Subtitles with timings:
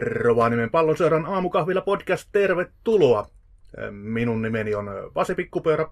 [0.00, 3.26] Rovaniemen palloseuran aamukahvilla podcast, tervetuloa.
[3.90, 5.86] Minun nimeni on Pasi Pikkupyörä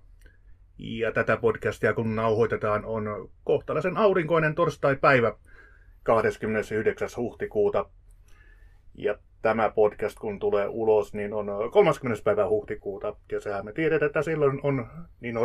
[0.78, 5.32] ja tätä podcastia kun nauhoitetaan on kohtalaisen aurinkoinen torstai-päivä
[6.02, 7.08] 29.
[7.16, 7.90] huhtikuuta.
[8.94, 12.24] Ja tämä podcast kun tulee ulos, niin on 30.
[12.24, 13.16] päivä huhtikuuta.
[13.32, 14.86] Ja sehän me tiedetään, että silloin on
[15.20, 15.36] niin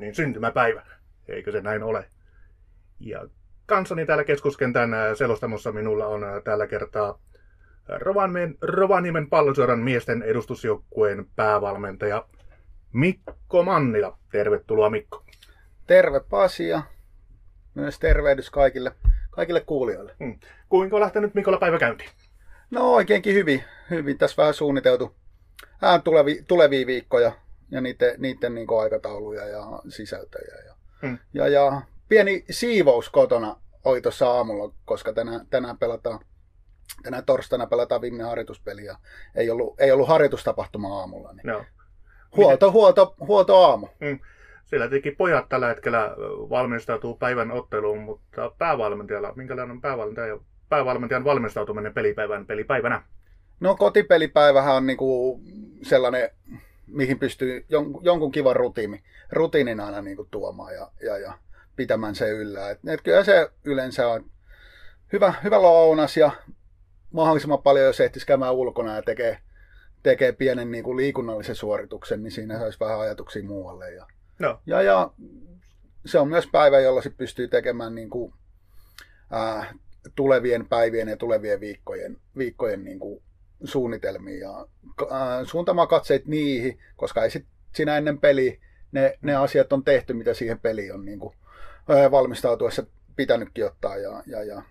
[0.00, 0.86] niin syntymäpäivä.
[1.28, 2.04] Eikö se näin ole?
[3.00, 3.28] Ja
[3.66, 7.18] kanssani täällä keskuskentän selostamossa minulla on tällä kertaa
[7.88, 12.24] Rovaniemen, Rovaniemen pallosuoran miesten edustusjoukkueen päävalmentaja
[12.92, 14.18] Mikko Mannila.
[14.32, 15.24] Tervetuloa Mikko.
[15.86, 16.82] Terve Pasi ja
[17.74, 18.92] myös tervehdys kaikille,
[19.30, 20.14] kaikille kuulijoille.
[20.24, 20.38] Hmm.
[20.68, 22.10] Kuinka on lähtenyt Mikolla päivä käyntiin?
[22.70, 23.64] No oikeinkin hyvin.
[23.90, 24.18] hyvin.
[24.18, 25.14] Tässä vähän suunniteltu
[25.82, 27.32] ään tulevi, tulevia viikkoja
[27.70, 30.64] ja niiden, niiden niin aikatauluja ja sisältöjä.
[30.66, 31.18] Ja, hmm.
[31.32, 36.20] ja, ja pieni siivous kotona oli tuossa aamulla, koska tänään, tänään pelataan
[37.02, 38.82] tänään torstaina pelataan viimeinen harjoituspeli
[39.34, 41.32] ei ollut, ei ollut harjoitustapahtuma aamulla.
[41.32, 41.64] Niin no.
[42.36, 43.88] huolto, huolto, huolto aamu.
[44.00, 44.18] Mm.
[44.64, 46.14] Siellä tietenkin pojat tällä hetkellä
[46.50, 53.02] valmistautuu päivän otteluun, mutta päävalmentajalla, minkälainen on päävalmentaja, päävalmentajan valmistautuminen pelipäivän pelipäivänä?
[53.60, 55.40] No kotipelipäivähän on niinku
[55.82, 56.30] sellainen,
[56.86, 61.32] mihin pystyy jon, jonkun kivan rutiini, rutiinin aina niinku tuomaan ja, ja, ja
[61.76, 62.70] pitämään se yllä.
[62.70, 64.24] Et, et kyllä se yleensä on
[65.12, 66.30] hyvä, hyvä lounas ja
[67.16, 69.38] mahdollisimman paljon, jos ehtisi käymään ulkona ja tekee,
[70.02, 73.90] tekee pienen niin kuin liikunnallisen suorituksen, niin siinä saisi vähän ajatuksia muualle.
[73.90, 74.06] Ja,
[74.38, 74.60] no.
[74.66, 75.10] ja, ja
[76.06, 78.34] se on myös päivä, jolla sit pystyy tekemään niin kuin,
[79.30, 79.74] ää,
[80.14, 83.22] tulevien päivien ja tulevien viikkojen, viikkojen niin kuin
[83.64, 84.66] suunnitelmia ja
[85.10, 88.60] ää, suuntaamaan katseet niihin, koska ei sit siinä ennen peli
[88.92, 91.34] ne, ne asiat on tehty, mitä siihen peliin on niin kuin,
[91.88, 92.86] ää, valmistautuessa
[93.16, 94.62] pitänytkin ottaa ja, ja, ja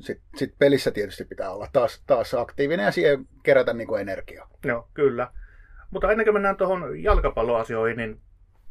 [0.00, 4.50] sitten sit pelissä tietysti pitää olla taas, taas aktiivinen ja siihen kerätä niin kuin energiaa.
[4.64, 5.30] Joo, kyllä.
[5.90, 8.20] Mutta ennen kuin mennään tuohon jalkapalloasioihin, niin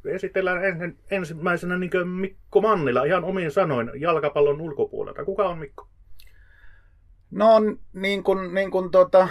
[0.06, 5.26] esitellään ensin, ensimmäisenä niin Mikko Mannila ihan omiin sanoin jalkapallon ulkopuolelta.
[5.26, 5.88] Kuka on Mikko?
[7.32, 7.60] No
[7.94, 9.28] niin kuin, niin kuin tota,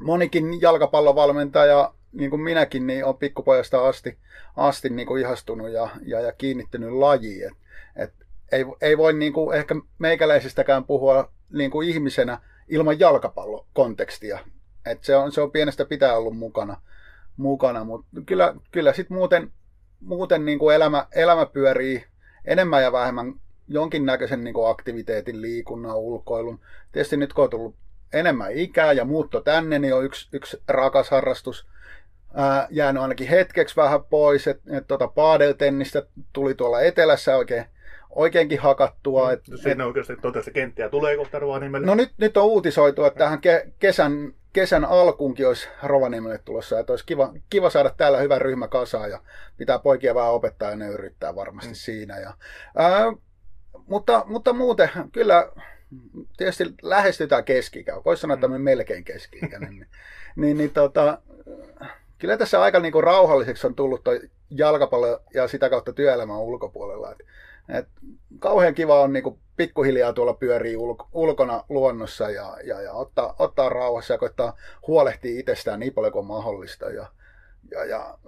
[0.00, 4.18] monikin jalkapallovalmentaja, niin kuin minäkin, niin on pikkupojasta asti,
[4.56, 7.44] asti niin kuin ihastunut ja, ja, ja kiinnittynyt lajiin.
[7.44, 7.56] Et,
[7.96, 8.17] et
[8.52, 12.38] ei, ei voi niin kuin ehkä meikäläisistäkään puhua niin kuin ihmisenä
[12.68, 14.38] ilman jalkapallokontekstia.
[14.86, 16.80] Et se, on, se on pienestä pitää ollut mukana,
[17.36, 19.52] mukana mutta kyllä, kyllä sitten muuten,
[20.00, 22.04] muuten niin kuin elämä, elämä pyörii
[22.44, 23.34] enemmän ja vähemmän
[23.68, 26.60] jonkinnäköisen niin kuin aktiviteetin, liikunnan, ulkoilun.
[26.92, 27.76] Tietysti nyt kun on tullut
[28.12, 31.66] enemmän ikää ja muutto tänne, niin on yksi, yksi rakas harrastus
[32.34, 34.48] ää, jäänyt ainakin hetkeksi vähän pois.
[34.48, 37.64] Et, et tota, paadeltennistä tuli tuolla etelässä oikein
[38.18, 39.26] oikeinkin hakattua.
[39.26, 40.88] Mm, et, Siinä oikeasti totesi kenttiä.
[40.88, 41.86] Tulee kohta Rovaniemelle?
[41.86, 46.80] No nyt, nyt on uutisoitu, että tähän ke, kesän, kesän alkuunkin olisi Rovaniemelle tulossa.
[46.80, 49.20] Että olisi kiva, kiva saada täällä hyvä ryhmä kasaan ja
[49.56, 51.74] pitää poikia vähän opettaa ja ne yrittää varmasti mm.
[51.74, 52.18] siinä.
[52.18, 52.34] Ja,
[52.76, 53.12] ää,
[53.86, 55.52] mutta, mutta muuten kyllä
[56.36, 59.86] tietysti lähestytään keski Voisi sanoa, että me melkein keski niin,
[60.36, 61.18] niin, niin tota,
[62.18, 67.12] kyllä tässä aika niin kuin rauhalliseksi on tullut toi jalkapallo ja sitä kautta työelämän ulkopuolella.
[67.12, 67.18] Et
[67.68, 67.88] et
[68.38, 73.68] kauhean kiva on niinku pikkuhiljaa tuolla pyörii ulko, ulkona luonnossa ja, ja, ja ottaa, ottaa
[73.68, 74.56] rauhassa ja koittaa
[74.86, 77.06] huolehtia itsestään niin paljon kuin mahdollista ja,
[77.70, 78.18] ja, ja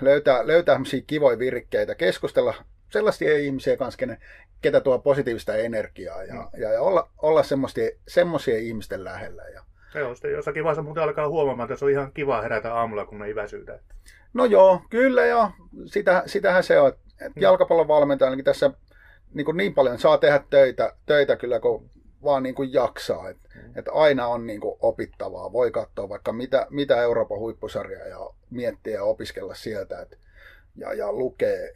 [0.00, 2.54] löytää, löytää kivoja virkkeitä, keskustella
[2.90, 4.18] sellaisia ihmisiä kanssa, kenen,
[4.62, 6.60] ketä tuo positiivista energiaa ja, mm.
[6.60, 7.42] ja, ja olla, olla
[8.08, 9.42] semmoisia ihmisten lähellä.
[9.42, 9.62] Ja,
[9.94, 13.22] Joo, sitten jossakin vaiheessa muuten alkaa huomaamaan, että se on ihan kiva herätä aamulla, kun
[13.22, 13.78] ei väsytä.
[14.34, 15.50] No joo, kyllä joo.
[15.86, 16.92] Sitä, sitähän se on.
[17.26, 17.42] Et mm.
[17.42, 18.70] jalkapallon valmentaja tässä
[19.34, 21.90] niin, kuin niin paljon saa tehdä töitä, töitä kyllä, kun
[22.24, 23.28] vaan niin kuin jaksaa.
[23.28, 23.78] Et, mm.
[23.78, 25.52] et aina on niin kuin opittavaa.
[25.52, 30.00] Voi katsoa vaikka mitä, mitä Euroopan huippusarjaa ja miettiä ja opiskella sieltä.
[30.00, 30.18] Et,
[30.76, 31.74] ja, ja lukee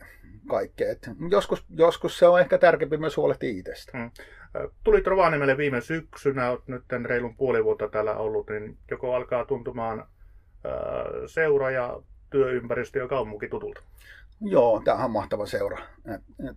[0.48, 0.92] kaikkea.
[0.92, 3.98] Et joskus, joskus se on ehkä tärkeämpi myös huolehtia itsestä.
[3.98, 4.10] Hmm.
[4.84, 10.06] Tulit Rovaniemelle viime syksynä, olet nyt reilun puoli vuotta täällä ollut, niin joko alkaa tuntumaan
[11.26, 13.80] seura ja työympäristö ja kaupunki tutulta?
[14.40, 15.78] Joo, tämähän on mahtava seura.
[16.14, 16.56] Et, et,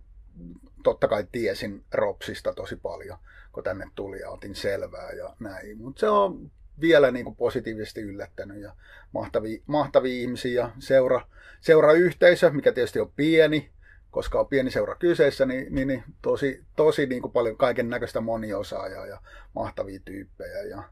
[0.82, 3.18] totta kai tiesin Ropsista tosi paljon,
[3.52, 5.78] kun tänne tuli ja otin selvää ja näin.
[5.78, 6.50] Mutta se on
[6.80, 8.74] vielä niin kuin positiivisesti yllättänyt ja
[9.12, 11.26] mahtavia, mahtavia ihmisiä ja seura,
[11.60, 13.70] seurayhteisö, mikä tietysti on pieni,
[14.10, 18.20] koska on pieni seura kyseessä, niin, niin, niin tosi, tosi niin kuin paljon kaiken näköistä
[18.20, 19.20] moniosaajaa ja
[19.54, 20.62] mahtavia tyyppejä.
[20.62, 20.82] Ja,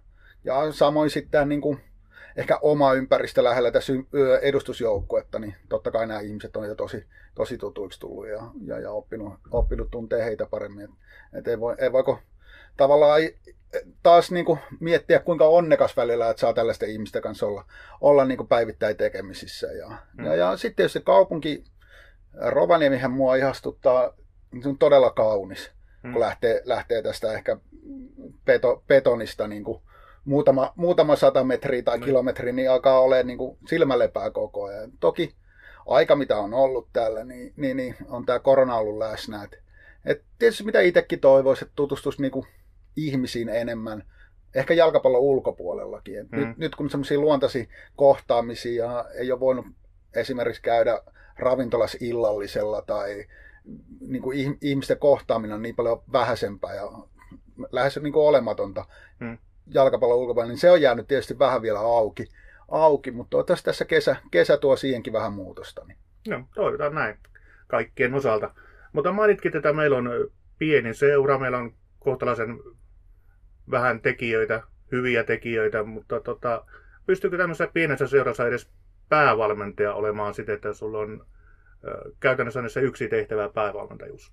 [0.44, 1.80] ja samoin sitten niin kuin
[2.36, 3.92] ehkä oma ympäristö lähellä tässä
[4.42, 8.90] edustusjoukkuetta, niin totta kai nämä ihmiset on jo tosi, tosi tutuiksi tullut ja, ja, ja
[8.90, 10.84] oppinut, oppinut tuntee heitä paremmin.
[10.84, 10.90] Et,
[11.32, 12.18] et ei, voi, ei voiko
[12.76, 13.20] tavallaan
[14.02, 17.64] taas niin kuin miettiä, kuinka onnekas välillä, että saa tällaisten ihmisten kanssa olla,
[18.00, 19.66] olla niin kuin päivittäin tekemisissä.
[19.66, 19.88] Ja,
[20.18, 20.24] mm.
[20.24, 21.64] ja, ja sitten tietysti kaupunki,
[22.34, 24.14] Rovaniemihän mua ihastuttaa,
[24.62, 25.70] se on todella kaunis,
[26.02, 26.12] mm.
[26.12, 27.56] kun lähtee, lähtee tästä ehkä
[28.44, 29.82] beto, betonista niin kuin
[30.28, 32.04] muutama, muutama sata metriä tai mm.
[32.04, 34.90] kilometriä, niin alkaa olemaan niin kuin silmälepää koko ajan.
[35.00, 35.34] Toki
[35.86, 39.44] aika, mitä on ollut täällä, niin, niin, niin on tämä korona ollut läsnä.
[39.44, 39.62] Et,
[40.04, 42.46] et tietysti mitä itsekin toivoisi, että tutustuisi niin kuin
[42.96, 44.04] ihmisiin enemmän,
[44.54, 46.18] ehkä jalkapallon ulkopuolellakin.
[46.20, 46.38] Et mm.
[46.38, 47.66] nyt, nyt kun semmoisia luontaisia
[47.96, 49.66] kohtaamisia ei ole voinut
[50.14, 51.02] esimerkiksi käydä
[51.38, 53.26] ravintolas illallisella tai
[54.00, 56.92] niin kuin ihmisten kohtaaminen on niin paljon vähäisempää ja
[57.72, 58.84] lähes niin kuin olematonta
[59.20, 59.38] mm.
[59.74, 62.24] Jalkapallon ulkopuolella, niin se on jäänyt tietysti vähän vielä auki,
[62.68, 65.84] auki mutta toivottavasti tässä kesä, kesä tuo siihenkin vähän muutosta.
[65.84, 65.98] Niin.
[66.28, 67.18] No, toivotaan näin
[67.68, 68.54] kaikkien osalta.
[68.92, 70.10] Mutta mainitkin, että meillä on
[70.58, 72.60] pieni seura, meillä on kohtalaisen
[73.70, 74.62] vähän tekijöitä,
[74.92, 76.64] hyviä tekijöitä, mutta tota,
[77.06, 78.70] pystyykö tämmöisessä pienessä seurassa edes
[79.08, 81.26] päävalmentaja olemaan sitten, että sulla on
[81.84, 84.32] ö, käytännössä se yksi tehtävä päävalmentajuus?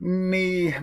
[0.00, 0.74] Niin,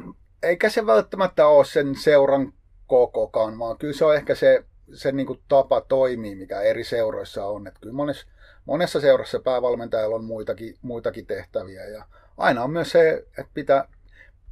[0.43, 2.53] eikä se välttämättä ole sen seuran
[2.87, 4.63] kokokaan, vaan kyllä se on ehkä se,
[4.93, 7.67] se niin kuin tapa toimii, mikä eri seuroissa on.
[7.67, 8.27] Että kyllä monessa,
[8.65, 12.05] monessa seurassa päävalmentajalla on muitakin, muitakin tehtäviä ja
[12.37, 13.87] aina on myös se, että pitää,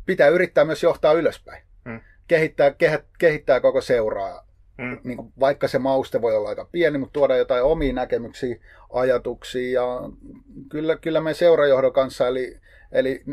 [0.05, 1.63] pitää yrittää myös johtaa ylöspäin
[2.27, 2.75] kehittää,
[3.17, 4.45] kehittää koko seuraa.
[4.77, 4.97] Mm.
[5.03, 8.55] Niin kuin, vaikka se mauste voi olla aika pieni, mutta tuoda jotain omia näkemyksiä,
[8.89, 9.81] ajatuksia.
[9.81, 9.99] Ja
[10.69, 12.59] kyllä, kyllä me seurajohdon kanssa, eli,
[12.91, 13.23] eli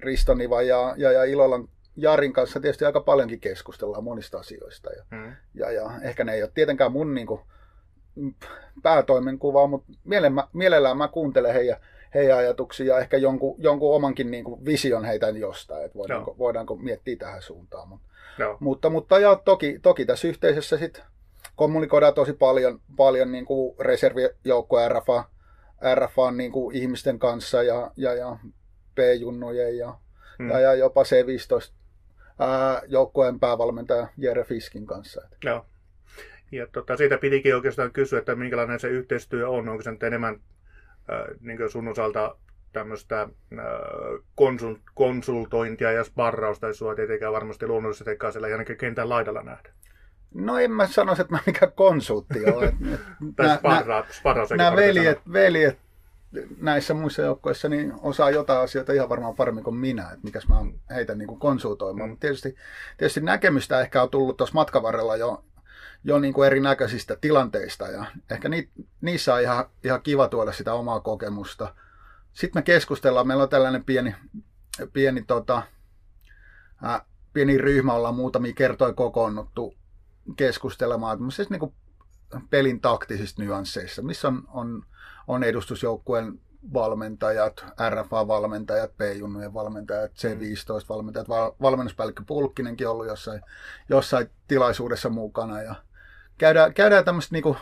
[0.00, 4.90] Risto Niva ja, ja, ja Ilolan Jarin kanssa tietysti aika paljonkin keskustellaan monista asioista.
[4.92, 5.32] Ja, mm.
[5.54, 7.40] ja, ja ehkä ne ei ole tietenkään mun niin kuin,
[8.82, 9.92] päätoimenkuvaa, mutta
[10.52, 11.76] mielellään mä kuuntelen heidän
[12.14, 16.38] heidän ajatuksia ja ehkä jonkun, jonkun omankin niin kuin vision heitän jostain, että voidaanko, no.
[16.38, 17.88] voidaanko miettiä tähän suuntaan.
[17.88, 18.06] Mutta,
[18.38, 18.56] no.
[18.60, 21.02] mutta, mutta ja toki, toki tässä yhteisössä sit
[21.56, 25.24] kommunikoidaan tosi paljon, paljon niin kuin reservijoukko RFA,
[25.94, 28.38] RFA niin kuin ihmisten kanssa ja, ja, ja
[28.94, 29.98] P-junnujen ja,
[30.38, 30.50] hmm.
[30.50, 31.83] ja, ja jopa C15 ää,
[32.86, 35.22] joukkueen päävalmentaja Jere Fiskin kanssa.
[35.44, 35.66] Joo.
[36.52, 39.68] Ja tota, siitä pitikin oikeastaan kysyä, että minkälainen se yhteistyö on.
[39.68, 40.40] Onko se nyt enemmän
[41.40, 42.36] niin sun osalta
[42.72, 43.28] tämmöistä
[44.34, 49.68] konsul, konsultointia ja sparrausta, jos sua tietenkään varmasti luonnollisesti eikä siellä ainakin kentän laidalla nähdä.
[50.34, 52.72] No en mä sanoisi, että mä mikä konsultti ole.
[53.36, 54.50] tai sparra, sparraus.
[54.50, 55.78] Nämä veljet, veljet
[56.60, 60.56] näissä muissa joukkoissa niin osaa jotain asioita ihan varmaan paremmin kuin minä, että mikäs mä
[60.90, 62.08] heitä niin kuin konsultoimaan.
[62.08, 62.10] Mm.
[62.10, 62.54] Mutta tietysti,
[62.96, 65.44] tietysti näkemystä ehkä on tullut tuossa matkavarrella jo
[66.04, 68.68] jo niin kuin erinäköisistä tilanteista ja ehkä ni,
[69.00, 71.74] niissä on ihan, ihan kiva tuoda sitä omaa kokemusta.
[72.32, 74.14] Sitten me keskustellaan, meillä on tällainen pieni,
[74.92, 75.62] pieni, tota,
[76.82, 79.74] ää, pieni ryhmä, ollaan muutamia kertoja kokoonnuttu
[80.36, 81.18] keskustelemaan
[81.50, 81.74] niin kuin
[82.50, 84.86] pelin taktisista nyansseista, missä on, on,
[85.28, 86.40] on edustusjoukkueen
[86.72, 91.28] valmentajat, RFA-valmentajat, P-junnujen valmentajat, C15-valmentajat,
[91.62, 93.40] valmennuspäällikkö Pulkkinenkin ollut jossain,
[93.88, 95.62] jossain tilaisuudessa mukana.
[95.62, 95.74] Ja
[96.38, 97.56] käydään, käydään tämmöistä niinku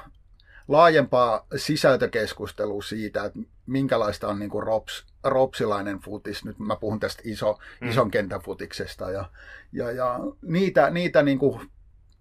[0.69, 6.45] laajempaa sisältökeskustelua siitä, että minkälaista on niinku rops, ropsilainen futis.
[6.45, 7.89] Nyt mä puhun tästä iso, mm.
[7.89, 9.11] ison kentän futiksesta.
[9.11, 9.31] Ja,
[9.73, 11.61] ja, ja niitä, niitä niinku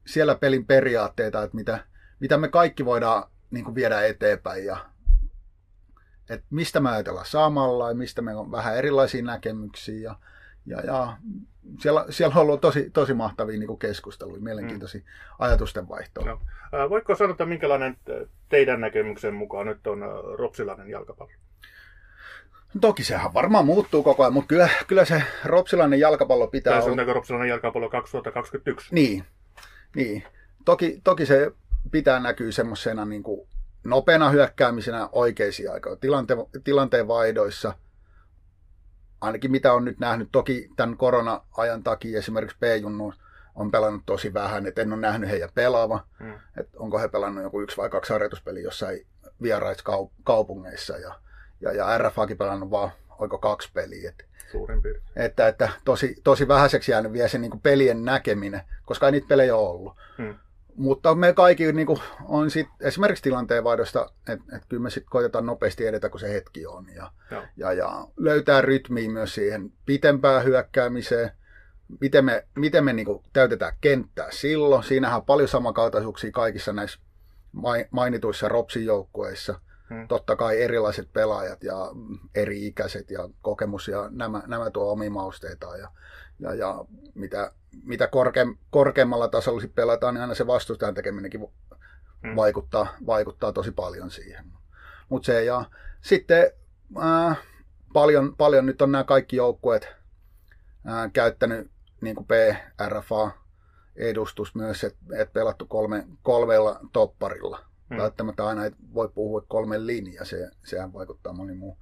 [0.08, 1.86] siellä pelin periaatteita, että mitä,
[2.20, 4.78] mitä me kaikki voidaan niinku viedä eteenpäin ja
[6.34, 10.02] että mistä me ajatellaan samalla ja mistä meillä on vähän erilaisia näkemyksiä.
[10.02, 10.16] Ja,
[10.66, 11.18] ja, ja
[11.80, 15.36] siellä, siellä on ollut tosi, tosi mahtavia niin keskusteluja, mielenkiintoisia mm.
[15.40, 16.26] ajatusten vaihtoa.
[16.26, 16.90] No.
[16.90, 17.98] voitko sanoa, että minkälainen
[18.50, 20.00] teidän näkemyksen mukaan nyt on
[20.38, 21.32] ropsilainen jalkapallo?
[22.82, 26.84] Toki sehän varmaan muuttuu koko ajan, mutta kyllä, kyllä se ropsilainen jalkapallo pitää olla...
[26.84, 28.96] Sanotaanko ropsilainen jalkapallo 2021?
[28.96, 29.24] Niin,
[29.96, 30.24] niin.
[30.66, 31.52] Toki, toki se
[31.92, 33.48] pitää näkyä semmoisena niin kuin
[33.84, 37.74] nopeana hyökkäämisenä oikeisiin aikoihin, tilante, tilanteen vaihdoissa,
[39.22, 43.14] ainakin mitä on nyt nähnyt, toki tämän korona-ajan takia esimerkiksi P-junnu
[43.56, 46.34] on pelannut tosi vähän, että en ole nähnyt heidän pelaava, hmm.
[46.58, 49.06] että onko he pelannut joku yksi vai kaksi harjoituspeliä jossain
[50.24, 51.16] kaupungeissa ja,
[51.62, 54.10] ja, ja RFAkin pelannut vaan oiko kaksi peliä.
[54.10, 55.12] Että, Suurin piirtein.
[55.16, 59.56] Että, että tosi, tosi vähäiseksi jäänyt vielä se niin pelien näkeminen, koska ei niitä pelejä
[59.56, 59.96] ole ollut.
[60.18, 60.36] Hmm.
[60.76, 65.46] Mutta me kaikki niin kuin, on sit, esimerkiksi tilanteenvaihdosta, että et kyllä me sitten koitetaan
[65.46, 66.86] nopeasti edetä, kun se hetki on.
[66.96, 67.12] Ja,
[67.58, 71.32] ja, ja löytää rytmiä myös siihen pitempään hyökkäämiseen.
[72.02, 74.84] Miten me, miten me niin kuin, täytetään kenttää silloin.
[74.84, 77.00] Siinähän on paljon samankaltaisuuksia kaikissa näissä
[77.92, 79.60] mainituissa ropsin joukkueissa.
[79.90, 80.08] Hmm.
[80.08, 81.76] Totta kai erilaiset pelaajat ja
[82.36, 85.80] eri-ikäiset ja kokemus ja nämä, nämä tuo omia mausteitaan.
[85.80, 85.92] Ja,
[86.40, 87.52] ja, ja mitä,
[87.84, 92.36] mitä korke, korkeammalla tasolla pelataan, niin aina se vastustajan tekeminenkin hmm.
[92.36, 94.46] vaikuttaa, vaikuttaa tosi paljon siihen.
[95.10, 95.66] Mutta se ja
[96.02, 96.52] sitten
[97.04, 97.38] äh,
[97.94, 99.88] paljon, paljon nyt on nämä kaikki joukkueet
[100.88, 103.32] äh, käyttänyt niin kuin PRFA
[103.96, 107.60] edustus myös, että et pelattu kolme, kolmella topparilla.
[107.90, 107.98] Hmm.
[107.98, 111.78] Välttämättä aina ei voi puhua kolmen linja, se, sehän vaikuttaa moni muu,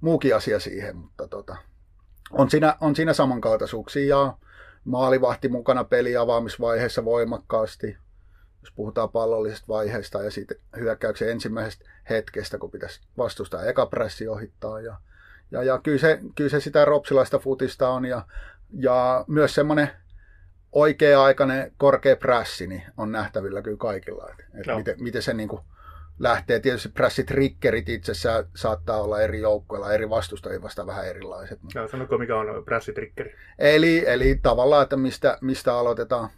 [0.00, 1.56] muukin asia siihen, mutta tota,
[2.30, 4.36] on, siinä, on siinä samankaltaisuuksia ja
[4.84, 7.96] maalivahti mukana peliavaamisvaiheessa voimakkaasti,
[8.62, 14.80] jos puhutaan pallollisesta vaiheesta ja siitä hyökkäyksen ensimmäisestä hetkestä, kun pitäisi vastustaa eka pressi ohittaa.
[14.80, 14.96] Ja,
[15.50, 18.26] ja, ja kyllä, se, kyllä se sitä ropsilaista futista on ja,
[18.72, 19.90] ja myös semmoinen
[20.72, 24.28] oikea-aikainen korkea prässi niin on nähtävillä kyllä kaikilla.
[24.30, 24.78] Et, et no.
[24.78, 25.62] miten, miten se niin kuin
[26.22, 26.60] lähtee.
[26.60, 31.58] Tietysti prässitrikkerit itsessään saattaa olla eri joukkoilla, eri vastustajia vasta vähän erilaiset.
[31.74, 33.34] No, sanoko, mikä on prässitrikkeri?
[33.58, 36.30] Eli, eli tavallaan, että mistä, mistä aloitetaan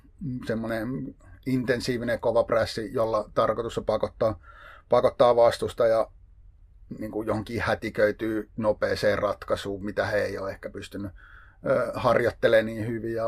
[0.47, 1.15] semmoinen
[1.47, 4.41] intensiivinen kova prässi, jolla tarkoitus on pakottaa,
[4.89, 6.11] pakottaa vastusta ja
[6.99, 11.13] niin kuin johonkin hätiköityy nopeeseen ratkaisuun, mitä he ei ole ehkä pystynyt
[11.95, 13.25] harjoittelee niin hyvin ja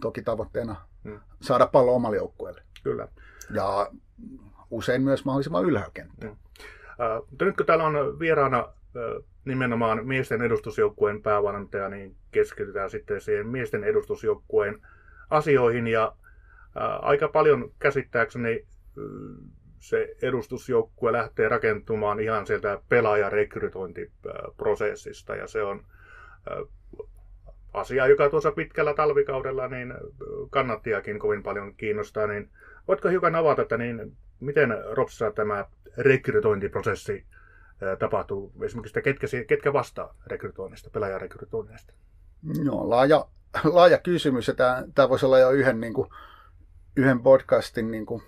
[0.00, 1.20] toki tavoitteena hmm.
[1.40, 2.62] saada pallo omalle joukkueelle.
[2.82, 3.08] Kyllä.
[3.54, 3.90] Ja
[4.70, 6.28] usein myös mahdollisimman ylhäällä kenttää.
[6.28, 6.38] Hmm.
[7.16, 8.72] Uh, mutta nyt kun täällä on vieraana uh,
[9.44, 14.86] nimenomaan miesten edustusjoukkueen päävalmentaja, niin keskitytään sitten siihen miesten edustusjoukkueen
[15.30, 16.14] asioihin ja uh,
[17.02, 18.66] aika paljon käsittääkseni
[19.78, 25.84] se edustusjoukkue lähtee rakentumaan ihan sieltä pelaajarekrytointiprosessista ja se on
[27.72, 29.94] asia, joka tuossa pitkällä talvikaudella niin
[30.50, 32.50] kannattiakin kovin paljon kiinnostaa, niin
[32.88, 35.64] voitko hiukan avata, että niin miten Ropsissa tämä
[35.96, 37.26] rekrytointiprosessi
[37.98, 38.52] tapahtuu?
[38.62, 41.92] Esimerkiksi ketkä, ketkä vastaa rekrytoinnista, pelaajarekrytoinnista?
[42.64, 43.28] Joo, laaja,
[43.64, 46.08] laaja kysymys ja tämä, tämä voisi olla jo yhden, niin kuin,
[46.96, 48.22] yhden podcastin niin kuin,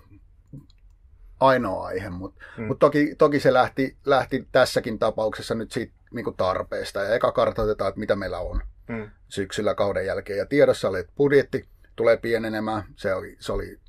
[1.39, 2.65] ainoa aihe, mutta hmm.
[2.65, 7.31] mut toki, toki se lähti, lähti tässäkin tapauksessa nyt siitä niin kuin tarpeesta ja eka
[7.31, 9.09] kartoitetaan, että mitä meillä on mm.
[9.29, 10.39] syksyllä kauden jälkeen.
[10.39, 12.83] Ja tiedossa oli, että budjetti tulee pienenemään.
[12.95, 13.79] Se oli, se oli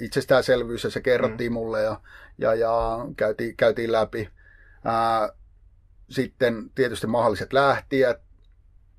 [0.00, 1.54] itsestäänselvyys ja se kerrottiin mm.
[1.54, 2.00] mulle ja,
[2.38, 4.28] ja, ja käytiin, käytiin läpi.
[4.84, 5.28] Ää,
[6.10, 8.20] sitten tietysti mahdolliset lähtijät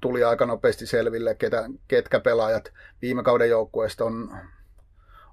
[0.01, 4.38] tuli aika nopeasti selville, ketä, ketkä pelaajat viime kauden joukkueesta on,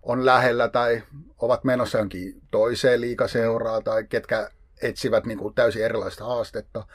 [0.02, 1.02] on lähellä tai
[1.38, 4.50] ovat menossa jonkin toiseen liikaseuraa tai ketkä
[4.82, 6.86] etsivät niin kuin täysin erilaista haastetta.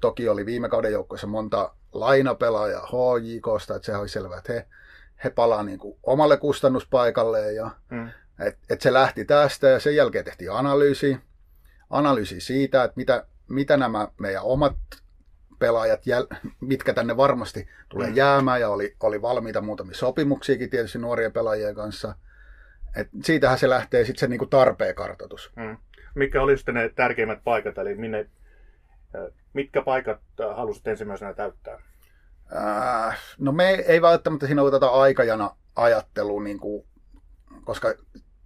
[0.00, 4.66] Toki oli viime kauden joukkueessa monta lainapelaaja HJKsta, että sehän oli selvää, että he,
[5.24, 8.08] he palaa niin kuin omalle kustannuspaikalleen ja mm.
[8.46, 11.18] että et se lähti tästä ja sen jälkeen tehtiin analyysi,
[11.90, 14.76] analyysi siitä, että mitä, mitä nämä meidän omat
[15.58, 16.26] pelaajat, jäl,
[16.60, 18.16] mitkä tänne varmasti tulee mm.
[18.16, 22.14] jäämään ja oli, oli valmiita muutamia sopimuksiakin tietysti nuorien pelaajien kanssa.
[22.96, 25.52] Et siitähän se lähtee sitten se niinku tarpeen kartoitus.
[25.56, 25.76] Mm.
[26.14, 28.28] Mikä oli sitten ne tärkeimmät paikat, eli minne
[29.52, 31.82] Mitkä paikat äh, halusit ensimmäisenä täyttää?
[32.56, 36.86] Äh, no me ei välttämättä siinä ole tätä aikajana ajattelua, niin kuin,
[37.64, 37.94] koska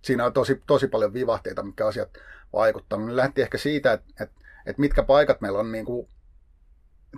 [0.02, 2.08] siinä on tosi, tosi paljon vivahteita, mitkä asiat
[2.52, 2.98] vaikuttaa.
[2.98, 6.08] Me lähti ehkä siitä, että, että, että mitkä paikat meillä on niin kuin,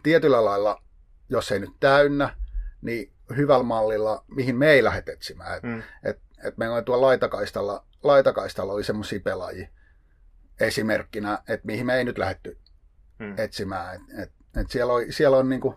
[0.02, 0.82] tietyllä lailla,
[1.28, 2.36] jos ei nyt täynnä,
[2.82, 5.60] niin hyvällä mallilla, mihin me ei lähdet etsimään.
[5.62, 5.78] Mm.
[5.78, 9.68] Et, et, et meillä oli tuolla laitakaistalla, laitakaistalla oli semmoisia pelaajia
[10.60, 12.58] esimerkkinä, että mihin me ei nyt lähdetty
[13.18, 13.34] hmm.
[13.38, 13.94] etsimään.
[13.94, 15.74] Et, et, et siellä on, siellä on niinku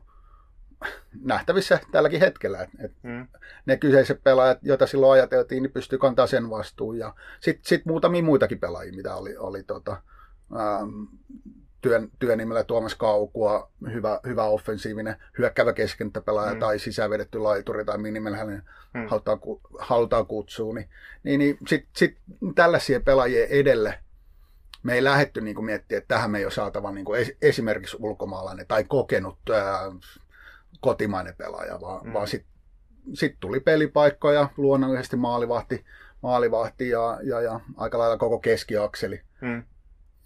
[1.22, 3.27] nähtävissä tälläkin hetkellä, että et hmm.
[3.65, 6.98] ne kyseiset pelaajat, joita silloin ajateltiin, niin pystyy kantaa sen vastuun.
[6.98, 10.01] Ja sitten sit muutamia muitakin pelaajia, mitä oli, oli tota,
[10.60, 11.03] ähm,
[11.81, 16.60] työn, työnimellä Tuomas Kaukua, hyvä, hyvä offensiivinen hyökkävä keskenttäpelaaja mm.
[16.60, 19.07] tai sisävedetty laituri tai minimellä hänen mm.
[19.07, 19.39] halutaan,
[19.79, 20.89] halutaan kutsua, niin,
[21.24, 22.17] niin, niin sitten sit
[22.55, 24.00] tällaisia pelaajia edelle
[24.84, 27.05] me ei lähdetty niin miettimään, että tähän me ei ole saatava niin
[27.41, 29.91] esimerkiksi ulkomaalainen tai kokenut ää,
[30.88, 32.13] kotimainen pelaaja, vaan, mm.
[32.13, 32.51] vaan sitten
[33.13, 35.86] sit tuli pelipaikkoja, luonnollisesti maalivahti,
[36.24, 39.22] maalivahti ja, ja, ja aika lailla koko keskiakseli.
[39.41, 39.63] Mm.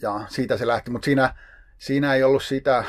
[0.02, 1.36] Ja siitä se lähti, mutta siinä,
[1.78, 2.84] siinä ei ollut sitä,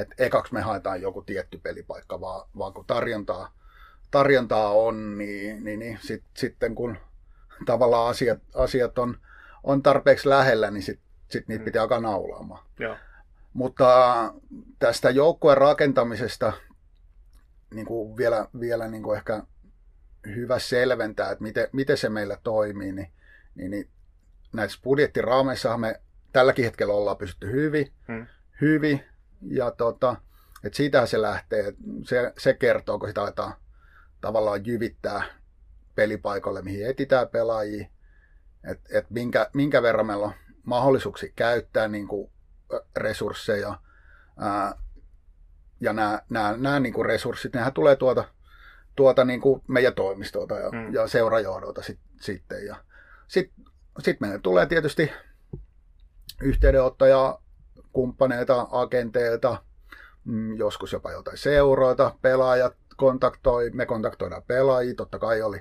[0.00, 3.52] että ekaksi me haetaan joku tietty pelipaikka, vaan, vaan kun tarjontaa,
[4.10, 6.96] tarjontaa on, niin, niin, niin sit, sitten kun
[7.66, 9.18] tavallaan asiat, asiat on
[9.64, 11.64] on tarpeeksi lähellä, niin sitten sit niitä mm.
[11.64, 12.64] pitää alkaa naulaamaan.
[12.78, 12.96] Joo.
[13.54, 14.34] Mutta
[14.78, 16.52] tästä joukkueen rakentamisesta
[17.74, 19.42] niin kuin vielä, vielä niin kuin ehkä
[20.26, 23.12] hyvä selventää, että miten, miten se meillä toimii, niin,
[23.54, 23.88] niin, niin
[24.52, 26.00] näissä budjettiraameissa me
[26.32, 28.26] tälläkin hetkellä ollaan pysytty hyvin, Mm.
[28.60, 29.04] hyvin
[29.42, 30.16] ja tota,
[30.64, 31.74] et siitähän se lähtee.
[32.04, 33.54] Se, se kertoo, kun sitä aletaan
[34.20, 35.22] tavallaan jyvittää
[35.94, 37.86] pelipaikoille, mihin etsitään pelaajia,
[38.64, 42.30] että et minkä, minkä verran meillä on mahdollisuuksia käyttää niin kuin,
[42.96, 43.78] resursseja.
[44.38, 44.74] Ää,
[45.80, 48.24] ja nämä, nämä, nämä niin kuin resurssit, nehän tulee tuota,
[48.96, 50.94] tuota niin kuin meidän toimistolta ja, Mm.
[50.94, 52.66] ja seurajohdolta sit, sitten.
[52.66, 52.76] Ja
[53.28, 53.64] sitten
[54.00, 55.12] sit meille tulee tietysti
[56.42, 57.38] yhteydenottoja
[57.92, 59.62] kumppaneilta, agenteilta,
[60.24, 65.60] mm, joskus jopa jotain seuroilta, pelaajat kontaktoi, me kontaktoidaan pelaajia, totta kai oli,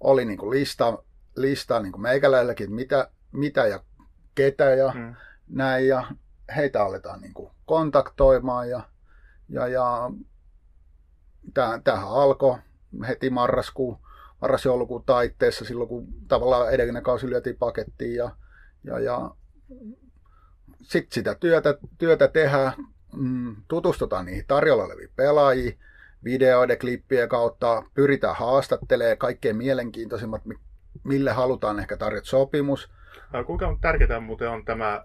[0.00, 0.98] oli niin kuin lista,
[1.36, 3.80] lista niin kuin meikäläilläkin, mitä, mitä ja
[4.34, 5.14] ketä ja Mm.
[5.48, 6.06] näin, ja
[6.56, 8.82] heitä aletaan niin kuin kontaktoimaan, ja,
[9.48, 10.10] ja, ja
[11.84, 12.58] tämähän alkoi
[13.08, 13.98] heti marraskuun,
[14.40, 18.30] marras-joulukuun taitteessa, silloin kun tavallaan edellinen kausi lyötiin pakettiin, ja,
[18.84, 19.30] ja, ja
[20.82, 22.72] sitten sitä työtä, työtä tehdään,
[23.16, 25.78] mm, tutustutaan niihin tarjolla oleviin pelaajiin,
[26.24, 30.58] videoiden, klippien kautta, pyritään haastattelemaan kaikkein mielenkiintoisimmat, mi-
[31.04, 32.90] mille halutaan ehkä tarjota sopimus.
[33.32, 35.02] Ää, Kuinka tärkeää muuten on tämä äh,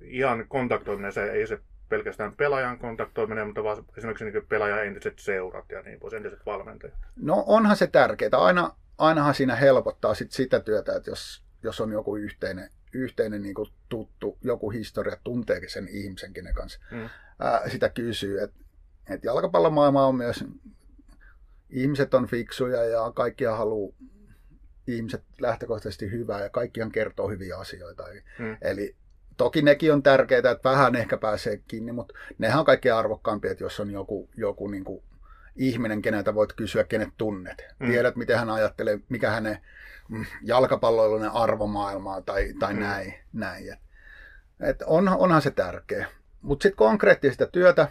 [0.00, 5.70] ihan kontaktoiminen, se ei se pelkästään pelaajan kontaktoiminen, mutta vaan esimerkiksi niin pelaajan entiset seurat
[5.70, 6.94] ja niin pois, entiset valmentajat.
[7.16, 8.30] No onhan se tärkeää.
[8.32, 13.54] Aina, ainahan siinä helpottaa sit sitä työtä, että jos, jos on joku yhteinen, yhteinen niin
[13.88, 17.08] tuttu, joku historia, tunteekin sen ihmisen, kenen kanssa Mm.
[17.38, 18.42] ää, sitä kysyy.
[18.42, 18.60] Että
[19.10, 20.44] et jalkapallomaailma on myös,
[21.70, 23.96] ihmiset on fiksuja ja kaikkia haluaa
[24.86, 28.04] ihmiset lähtökohtaisesti hyvää ja kaikkihan kertoo hyviä asioita.
[28.38, 28.56] Mm.
[28.62, 28.96] eli
[29.44, 33.64] toki nekin on tärkeitä, että vähän ehkä pääsee kiinni, mutta nehän on kaikkein arvokkaampia, että
[33.64, 35.02] jos on joku, joku niin kuin
[35.56, 37.64] ihminen, keneltä voit kysyä, kenet tunnet.
[37.78, 37.86] Mm.
[37.86, 39.58] Tiedät, miten hän ajattelee, mikä hänen
[40.08, 42.80] mm, jalkapalloilunen arvomaailmaa tai, tai Mm.
[42.80, 43.14] näin.
[43.32, 43.72] näin.
[43.72, 43.78] Et,
[44.60, 46.06] et on, onhan se tärkeä.
[46.42, 47.88] Mutta sitten konkreettista työtä,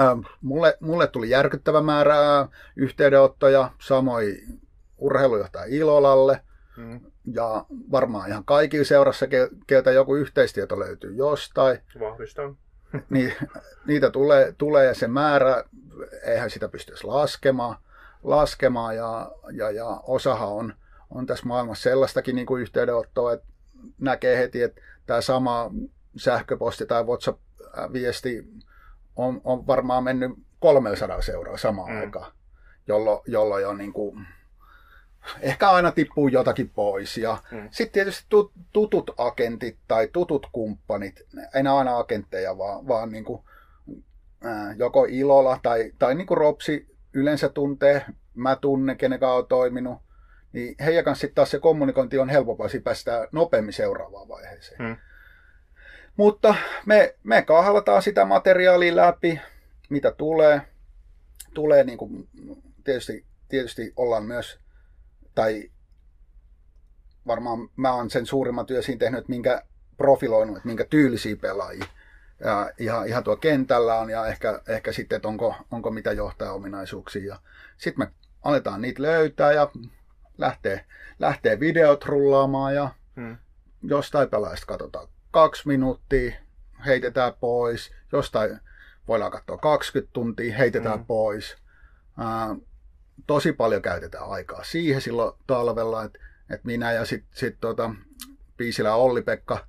[0.00, 2.16] ähm, mulle, mulle tuli järkyttävä määrä
[2.76, 4.60] yhteydenottoja, samoin
[4.98, 6.40] urheilujohtaja Ilolalle,
[6.76, 7.00] Mm.
[7.32, 12.56] Ja varmaan ihan kaikilla seurassa, ke- keltä joku yhteistieto löytyy jostain, Vahvistan.
[13.10, 13.32] niin
[13.86, 15.64] niitä tulee, tulee ja se määrä,
[16.26, 17.76] eihän sitä pystyisi laskemaan,
[18.22, 20.74] laskemaan ja, ja, ja osahan on,
[21.10, 23.46] on tässä maailmassa sellaistakin niin kuin yhteydenottoa, että
[23.98, 25.70] näkee heti, että tämä sama
[26.16, 28.48] sähköposti tai WhatsApp-viesti
[29.16, 31.94] on, on varmaan mennyt 300 seuraa samaan Mm.
[31.94, 32.00] mm.
[32.00, 32.32] aikaan,
[32.88, 34.26] jolloin, jolloin jo niin kuin,
[35.40, 37.18] ehkä aina tippuu jotakin pois.
[37.18, 37.68] Ja Mm.
[37.70, 43.24] sitten tietysti tut, tutut agentit tai tutut kumppanit, ei ne aina agentteja, vaan, vaan niin
[43.24, 43.42] kuin,
[44.44, 49.46] ää, joko Ilola tai, tai niin kuin Ropsi yleensä tuntee, mä tunnen, kenen kanssa on
[49.46, 49.98] toiminut,
[50.52, 54.82] niin heidän kanssa sitten taas se kommunikointi on helpompaa, siinä päästään nopeammin seuraavaan vaiheeseen.
[54.82, 54.96] Mm.
[56.16, 56.54] Mutta
[56.86, 59.40] me, me kahlataan sitä materiaalia läpi,
[59.88, 60.60] mitä tulee.
[61.54, 62.28] Tulee niin kuin,
[62.84, 64.58] tietysti, tietysti ollaan myös,
[65.38, 65.70] tai
[67.26, 69.62] varmaan mä oon sen suurimman työ siinä tehnyt, että minkä
[69.96, 71.84] profiloinut, että minkä tyylisiä pelaajia
[72.40, 77.38] ja ihan, ihan tuo kentällä on ja ehkä, ehkä sitten, että onko, onko mitä johtajaominaisuuksia.
[77.76, 79.70] Sitten me aletaan niitä löytää ja
[80.38, 80.84] lähtee,
[81.18, 83.36] lähtee videot rullaamaan ja Mm.
[83.82, 86.32] jostain pelaajasta katsotaan kaksi minuuttia,
[86.86, 88.60] heitetään pois, jostain
[89.08, 91.02] voidaan katsoa 20 tuntia, heitetään Mm.
[91.02, 91.06] mm.
[91.06, 91.56] pois.
[93.26, 96.18] Tosi paljon käytetään aikaa siihen silloin talvella, että
[96.50, 97.90] et minä ja sitten sit tota,
[98.56, 99.66] Piisilä Olli-Pekka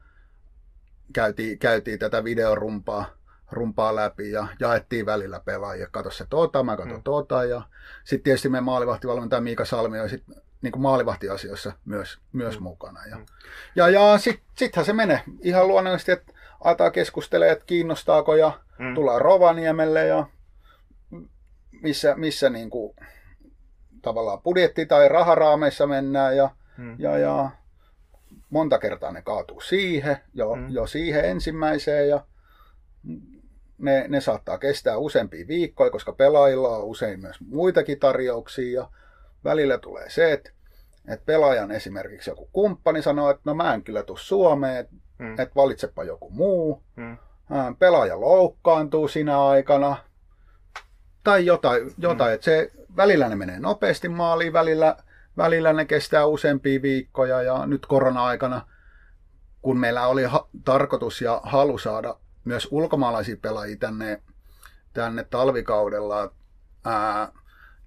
[1.13, 3.05] käytiin, käytiin tätä videorumpaa
[3.51, 5.87] rumpaa läpi ja jaettiin välillä pelaajia.
[5.91, 7.03] Kato se tota, mä katon Mm.
[7.03, 7.43] tota.
[7.45, 7.61] Ja
[8.03, 10.23] sitten tietysti me maalivahtivalmentaja Miika Salmi on sit,
[10.61, 12.63] niin kuin maalivahtiasioissa myös, myös Mm.
[12.63, 13.05] mukana.
[13.05, 13.25] Ja, Mm.
[13.75, 16.33] ja, ja sitten sittenhän se menee ihan luonnollisesti, että
[16.63, 18.95] aletaan keskustelemaan, että kiinnostaako ja Mm.
[18.95, 20.25] tullaan Rovaniemelle ja
[21.81, 22.95] missä, missä niin kuin,
[24.01, 26.95] tavallaan budjetti- tai raharaameissa mennään ja, Mm.
[26.99, 27.49] ja, ja
[28.49, 30.61] monta kertaa ne kaatuu siihen, jo, Mm.
[30.61, 30.69] mm.
[30.69, 32.23] jo siihen ensimmäiseen ja
[33.77, 38.89] ne, ne saattaa kestää useampia viikkoja, koska pelaajilla on usein myös muitakin tarjouksia ja
[39.43, 40.51] välillä tulee se, että,
[41.07, 45.31] että pelaajan esimerkiksi joku kumppani sanoo, että no mä en kyllä tuu Suomeen, että, Mm.
[45.39, 47.17] että valitsepa joku muu, Mm.
[47.79, 49.97] Pelaaja loukkaantuu sinä aikana
[51.23, 52.33] tai jotain, jotain.
[52.33, 54.97] että se, välillä ne menee nopeasti maaliin, välillä,
[55.37, 58.67] välillä ne kestää useampia viikkoja ja nyt korona-aikana,
[59.61, 64.21] kun meillä oli ha- tarkoitus ja halu saada myös ulkomaalaisia pelaajia tänne,
[64.93, 66.33] tänne talvikaudella
[66.85, 67.31] ää,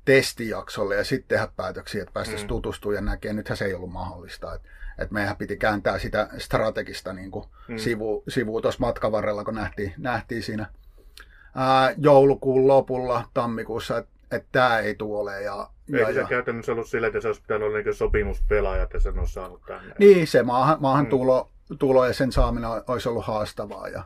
[0.04, 2.48] testijaksolle ja sitten tehdä päätöksiä, että päästäisiin mm.
[2.48, 3.36] tutustumaan ja näkemään.
[3.36, 4.54] Nythän se ei ollut mahdollista.
[4.54, 7.78] Että et meidän piti kääntää sitä strategista niin kuin mm.
[7.78, 10.66] sivu, sivu tuossa matkan varrella, kun nähtiin, nähtiin siinä
[11.54, 15.42] ää, joulukuun lopulla, tammikuussa, että et tämä ei tule.
[15.42, 18.82] Ja, ei ja, se ja, käytännössä ollut sillä, että se olisi pitänyt olla niin sopimuspelaaja,
[18.82, 19.94] että sen olisi saanut tänne.
[19.98, 21.10] Niin, se maahan, maahan mm.
[21.10, 23.88] tulo, tulo ja sen saaminen olisi ollut haastavaa.
[23.88, 24.04] Ja,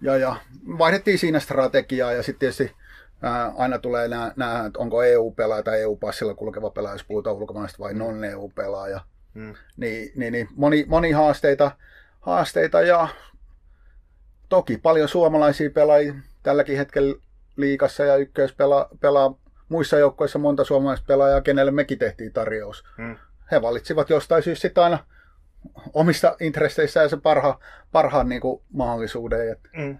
[0.00, 0.36] ja, ja
[0.78, 2.76] vaihdettiin siinä strategiaa ja sitten tietysti
[3.22, 7.94] ää, aina tulee nämä, että onko EU-pelaaja tai EU-passilla kulkeva pelaaja, jos puhutaan ulkomaista vai
[7.94, 9.00] non-EU-pelaaja.
[9.34, 9.54] Mm.
[9.76, 11.70] Niin, niin, niin moni, moni haasteita,
[12.20, 13.08] haasteita ja
[14.48, 17.14] toki paljon suomalaisia pelaajia tälläkin hetkellä
[17.56, 19.34] liikassa ja ykkös pelaa, pelaa
[19.68, 22.84] muissa joukkoissa monta suomalaista pelaajaa, kenelle mekin tehtiin tarjous.
[22.98, 23.16] Mm.
[23.50, 24.98] He valitsivat jostain syystä sitten aina
[25.94, 27.60] omista intresseissään se parha,
[27.92, 29.56] parhaan niin kuin, mahdollisuuden.
[29.76, 29.98] Mm.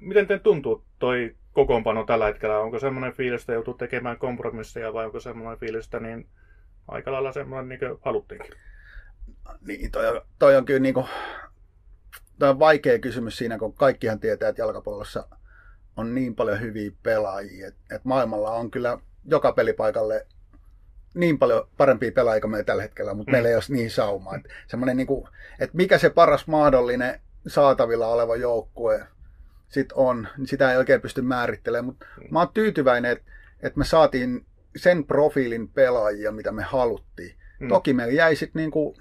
[0.00, 2.58] Miten teidän tuntuu toi kokoonpano tällä hetkellä?
[2.58, 6.28] Onko semmoinen fiilis, että joutuu tekemään kompromisseja vai onko semmoinen fiilis, että niin
[6.88, 8.54] aika lailla semmoinen niin kuin haluttiinkin?
[9.66, 11.06] Niin, toi on, toi on kyllä niin kuin,
[12.38, 15.28] toi on vaikea kysymys siinä, kun kaikkihan tietää, että jalkapallossa
[15.96, 20.26] on niin paljon hyviä pelaajia, että, että maailmalla on kyllä joka pelipaikalle
[21.14, 23.34] niin paljon parempia pelaajia kuin meillä tällä hetkellä, mutta mm.
[23.34, 24.36] meillä ei ole niin saumaa.
[24.36, 25.28] Että, semmoinen niin kuin,
[25.60, 29.06] että mikä se paras mahdollinen saatavilla oleva joukkue
[29.68, 32.26] sit on, niin sitä ei oikein pysty määrittelemään, mutta mm.
[32.30, 37.34] mä oon tyytyväinen, että, että me saatiin sen profiilin pelaajia, mitä me haluttiin.
[37.60, 37.68] Mm.
[37.68, 38.96] Toki meillä jäi sitten niin kuin,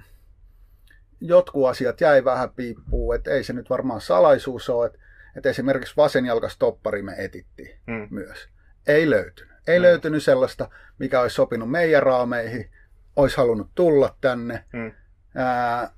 [1.21, 4.99] jotkut asiat jäi vähän piippuun, että ei se nyt varmaan salaisuus ole, että,
[5.39, 8.07] että esimerkiksi vasenjalkastoppari me etittiin mm.
[8.09, 8.49] myös.
[8.87, 9.53] Ei löytynyt.
[9.67, 9.83] Ei mm.
[9.83, 12.71] löytynyt sellaista, mikä olisi sopinut meidän raameihin,
[13.15, 14.63] olisi halunnut tulla tänne.
[14.73, 14.91] Mm.
[15.35, 15.91] Ää,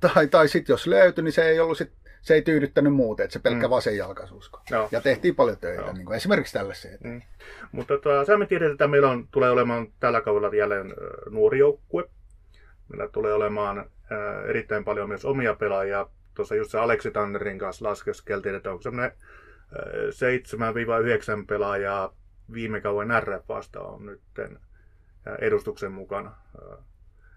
[0.00, 3.32] tai tai sitten jos löytyi, niin se ei ollut sit, se ei tyydyttänyt muuten, että
[3.32, 3.70] se pelkkä mm.
[3.70, 4.60] vasenjalkaisuusko.
[4.70, 4.88] No.
[4.92, 5.92] Ja tehtiin paljon töitä, no.
[5.92, 6.98] niin kuin esimerkiksi tällaisia.
[7.04, 7.22] Mm.
[7.72, 10.94] Mutta tota, sä me tiedät, että meillä on, tulee olemaan tällä kaudella jälleen
[11.30, 12.04] nuori joukkue.
[12.88, 16.06] Meillä tulee olemaan äh, erittäin paljon myös omia pelaajia.
[16.34, 19.18] Tuossa just se Aleksi Tannerin kanssa laskeskeltiin, että onko semmoinen äh,
[21.42, 22.14] 7-9 pelaajaa
[22.52, 24.20] viime kauden RFasta on nyt
[25.38, 26.34] edustuksen mukana.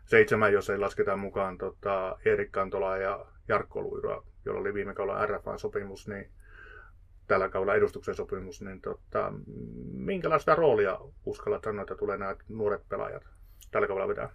[0.05, 5.25] Seitsemän, jos ei lasketa mukaan tota, Erik Kantola ja Jarkko Luiroa, jolla oli viime kaudella
[5.25, 6.31] RFA-sopimus, niin
[7.27, 9.33] tällä kaudella edustuksen sopimus, niin tota,
[9.93, 13.23] minkälaista roolia uskallat sanoa, että tulee nämä nuoret pelaajat
[13.71, 14.29] tällä kaudella vetää?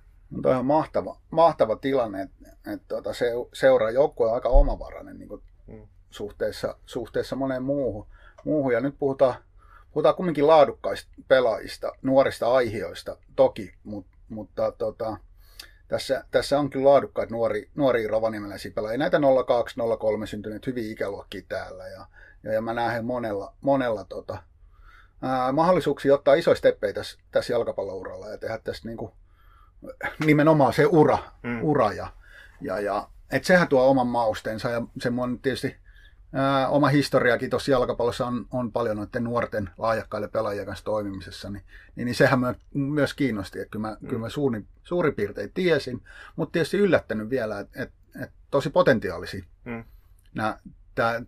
[0.44, 5.42] On mahtava, mahtava tilanne, että, että tuota, se, seuraa joukkue on aika omavarainen niin kuin
[5.66, 5.88] mm.
[6.10, 8.06] suhteessa, suhteessa moneen muuhun.
[8.44, 8.72] muuhun.
[8.72, 9.34] Ja nyt puhutaan
[9.92, 15.16] puhutaan kumminkin laadukkaista pelaajista, nuorista aihioista toki, mutta, mutta tota,
[15.88, 18.98] tässä, tässä on kyllä laadukkaita nuori, nuoria rovaniemeläisiä pelaajia.
[18.98, 22.06] Näitä 02-03 syntyneet hyviä ikäluokkia täällä ja,
[22.42, 24.42] ja, ja mä näen monella, monella tota,
[25.22, 29.12] ää, mahdollisuuksia ottaa isoja steppejä tässä, tässä jalkapallouralla ja tehdä tästä niin kuin,
[30.26, 31.62] nimenomaan se ura, mm.
[31.62, 32.12] ura ja,
[32.60, 35.76] ja, ja et sehän tuo oman maustensa ja semmoinen tietysti
[36.32, 41.64] ää, oma historiakin tuossa jalkapallossa on, on paljon noiden nuorten laajakkaille pelaajien kanssa toimimisessa, niin,
[41.96, 44.08] niin, niin sehän mä, myös kiinnosti, että kyllä mä, mm.
[44.08, 46.02] kyllä mä suuri, suurin piirtein tiesin,
[46.36, 49.84] mutta tietysti yllättänyt vielä, että et, et tosi potentiaalisia mm.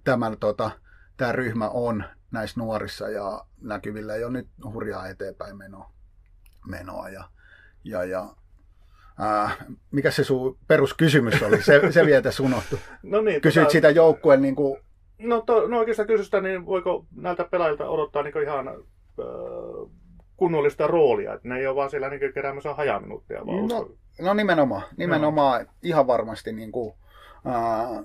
[0.05, 0.71] tämä tota,
[1.17, 5.93] tää ryhmä on näissä nuorissa ja näkyvillä jo nyt hurjaa eteenpäin menoa.
[6.67, 7.25] menoa ja,
[7.85, 8.35] ja, ja
[9.23, 9.59] Äh,
[9.91, 11.63] mikä se sun peruskysymys oli?
[11.63, 12.79] Se, se vielä tässä unohtui.
[13.03, 14.79] No niin, Kysyit tota, sitä joukkueen niin kuin,
[15.23, 18.75] No, to, no oikeastaan kysystä, niin voiko näiltä pelaajilta odottaa niin ihan äh,
[20.37, 23.47] kunnollista roolia, että ne ei ole vaan siellä niin keräämässä hajaminuuttia.
[23.47, 25.73] Vaan no, no nimenomaan, nimenomaan no.
[25.83, 26.95] ihan varmasti niin kuin,
[27.47, 28.05] äh,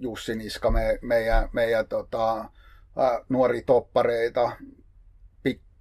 [0.00, 4.52] Jussi Niska, me, meidän, meidän tota, äh, nuori toppareita,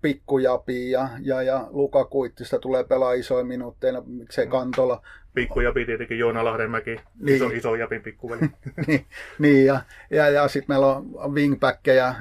[0.03, 4.51] Pikkujapi ja, ja, ja Luka Kuittista tulee pelaa isoin minuutteina, miksei mm.
[4.51, 5.01] Kantola.
[5.33, 7.35] Pikkujapi tietenkin Joona Lahdenmäki, niin.
[7.35, 8.41] iso, iso Japin pikkuveli.
[8.87, 9.05] niin,
[9.39, 12.15] niin, ja, ja, ja sitten meillä on wingbackkejä,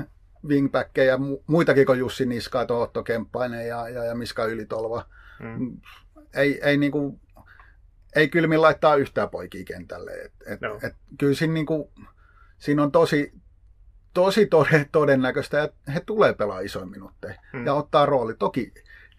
[0.49, 5.07] wingbackkejä muitakin kuin Jussi Niska, Otto Kemppainen ja, ja, ja Miska Ylitolva.
[5.40, 5.81] Mm.
[6.37, 7.21] Ei, ei, niinku,
[8.16, 10.12] ei kylmin laittaa yhtään poikia kentälle.
[10.12, 10.79] Et, et, no.
[10.83, 11.92] et, kyllä siinä, niinku,
[12.59, 13.33] siinä on tosi,
[14.14, 14.48] tosi
[14.92, 17.66] todennäköistä, että he tulee pelaa isoin minuutteja hmm.
[17.66, 18.35] ja ottaa rooli.
[18.35, 18.72] Toki,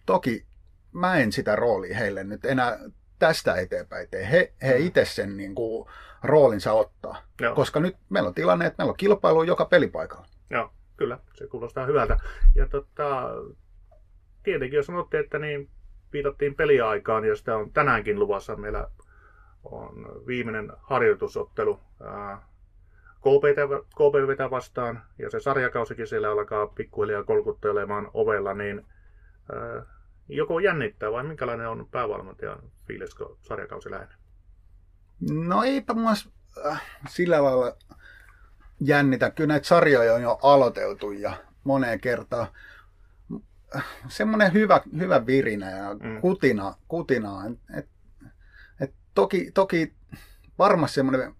[0.06, 0.46] toki
[0.92, 2.78] mä en sitä roolia heille nyt enää
[3.18, 4.30] tästä eteenpäin tee.
[4.30, 4.86] He, he hmm.
[4.86, 5.88] itse sen niin kuin,
[6.24, 7.22] roolinsa ottaa.
[7.40, 7.54] Joo.
[7.54, 10.26] Koska nyt meillä on tilanne, että meillä on kilpailu joka pelipaikalla.
[10.50, 11.18] Joo, kyllä.
[11.34, 12.18] Se kuulostaa hyvältä.
[12.54, 13.30] Ja tota,
[14.42, 15.70] tietenkin jos sanotte, että niin
[16.12, 18.56] viitattiin peliaikaan ja sitä on tänäänkin luvassa.
[18.56, 18.88] Meillä
[19.64, 22.48] on viimeinen harjoitusottelu ää,
[23.94, 28.86] KPVtä vastaan, ja se sarjakausikin siellä alkaa pikkuhiljaa kolkuttelemaan ovella, niin
[30.28, 34.14] joko jännittää vai minkälainen on päävalmentajan fiilis, kun sarjakausi lähenee?
[35.30, 36.12] No eipä mua
[36.66, 37.76] äh, sillä lailla
[38.80, 39.30] jännitä.
[39.30, 42.46] Kyllä näitä sarjoja on jo aloiteltu ja moneen kertaan.
[44.08, 46.20] Semmoinen hyvä, hyvä virinä ja mm.
[46.20, 46.74] kutina.
[46.88, 47.30] kutina.
[47.78, 47.88] Et,
[48.80, 49.94] et toki, toki
[50.58, 51.34] varmasti semmoinen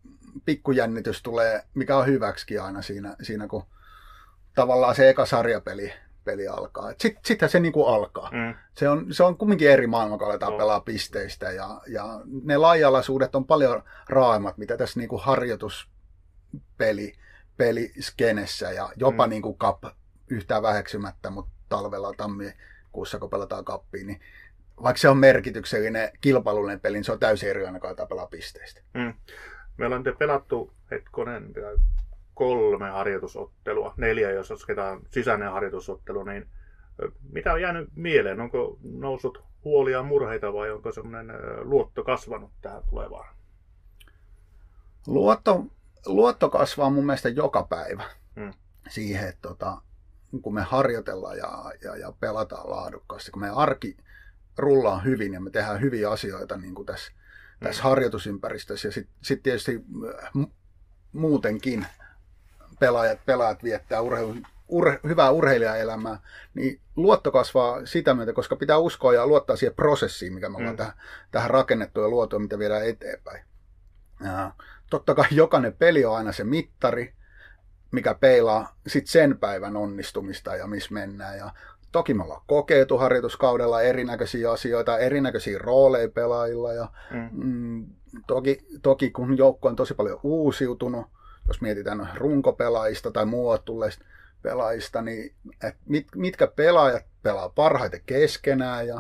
[0.45, 3.67] pikkujännitys tulee, mikä on hyväksi aina siinä, siinä kun
[4.55, 5.93] tavallaan se eka sarjapeli
[6.25, 6.93] peli alkaa.
[6.99, 8.31] Sitten sit se niinku alkaa.
[8.33, 8.55] Mm.
[8.75, 10.59] Se, on, se on kumminkin eri maailma, kun aletaan oh.
[10.59, 11.51] pelaa pisteistä.
[11.51, 17.13] Ja, ja ne laajalaisuudet on paljon raaimmat, mitä tässä niinku harjoituspeli
[17.57, 19.31] peliskenessä ja jopa mm.
[19.31, 19.85] niinku kap
[20.31, 24.21] yhtään väheksymättä, mutta talvella tammikuussa, kun pelataan kappiin, niin
[24.83, 28.81] vaikka se on merkityksellinen kilpailullinen peli, niin se on täysin eri aina, kun pelaa pisteistä.
[28.95, 29.15] Mm.
[29.77, 31.53] Me ollaan pelattu hetkonen
[32.35, 36.49] kolme harjoitusottelua, neljä jos lasketaan sisäinen harjoitusottelu, niin
[37.33, 38.41] mitä on jäänyt mieleen?
[38.41, 43.35] Onko noussut huolia murheita vai onko semmoinen luotto kasvanut tähän tulevaan?
[45.07, 45.65] Luotto,
[46.07, 48.05] luotto kasvaa mun mielestä joka päivä
[48.37, 48.53] hmm.
[48.89, 49.83] siihen, että tota,
[50.43, 53.97] kun me harjoitellaan ja, ja, ja pelataan laadukkaasti, kun meidän arki
[54.59, 57.13] rullaa hyvin ja me tehdään hyviä asioita niin kuin tässä,
[57.61, 59.85] tässä harjoitusympäristössä ja sitten sit tietysti
[61.13, 61.87] muutenkin
[62.81, 64.35] pelaajat, pelaajat viettää urheilu,
[64.69, 66.19] ur, hyvää urheilijaelämää,
[66.55, 70.75] niin luotto kasvaa sitä myötä, koska pitää uskoa ja luottaa siihen prosessiin, mikä me ollaan
[70.75, 70.77] mm.
[70.77, 70.93] tähän,
[71.31, 73.45] tähän rakennettu ja luotu, mitä viedään eteenpäin.
[74.25, 74.53] Ja
[74.91, 77.15] totta kai jokainen peli on aina se mittari,
[77.91, 81.39] mikä peilaa sit sen päivän onnistumista ja missä mennään.
[81.39, 81.51] Ja
[81.95, 86.73] toki me ollaan kokeiltu harjoituskaudella erinäköisiä asioita, erinäköisiä rooleja pelaajilla.
[86.73, 87.29] Ja, mm.
[87.33, 87.87] Mm,
[88.27, 91.07] toki, toki kun joukko on tosi paljon uusiutunut,
[91.49, 94.05] jos mietitään runkopelaajista tai muualta tulleista
[94.43, 98.97] pelaajista, niin et mit, mitkä pelaajat pelaa parhaiten keskenään ja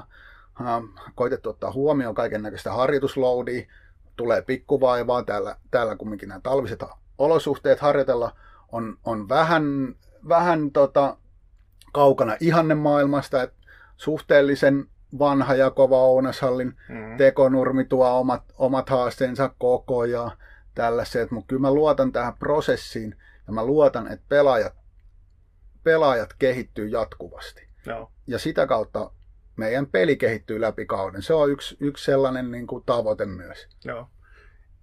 [0.60, 0.82] äh,
[1.14, 3.66] koitettu ottaa huomioon kaiken näköistä harjoitusloudia,
[4.16, 6.84] tulee pikkuvaivaa, täällä, täällä kumminkin nämä talviset
[7.18, 8.36] olosuhteet harjoitella
[8.72, 9.94] on, on vähän,
[10.28, 11.16] vähän tota,
[11.94, 13.56] kaukana ihanne maailmasta, että
[13.96, 14.86] suhteellisen
[15.18, 17.16] vanha ja kova Ounashallin mm.
[17.16, 20.30] tekonurmi tuo omat, omat haasteensa koko ajan
[20.74, 24.74] tällaiset, mutta kyllä mä luotan tähän prosessiin ja mä luotan, että pelaajat,
[25.84, 27.68] pelaajat kehittyy jatkuvasti.
[27.86, 28.10] No.
[28.26, 29.10] Ja sitä kautta
[29.56, 31.22] meidän peli kehittyy läpi kauden.
[31.22, 33.68] Se on yksi, yksi sellainen niin kuin, tavoite myös.
[33.84, 34.08] Joo.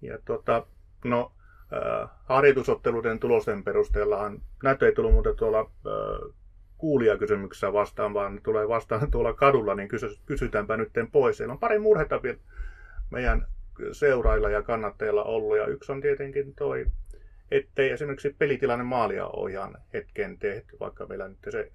[0.02, 0.66] Ja tuota,
[1.04, 1.32] no,
[1.72, 6.34] äh, harjoitusotteluiden tulosten perusteellahan näitä ei tullut muuta tuolla äh,
[6.82, 11.36] kuulijakysymyksessä vastaan, vaan tulee vastaan tuolla kadulla, niin kysy, kysytäänpä nyt pois.
[11.36, 12.38] Siellä on pari murhetta vielä
[13.10, 13.46] meidän
[13.92, 15.56] seurailla ja kannattajilla ollut.
[15.56, 16.86] Ja yksi on tietenkin toi,
[17.50, 21.72] ettei esimerkiksi pelitilanne maalia ole ihan hetken tehty, vaikka meillä nyt se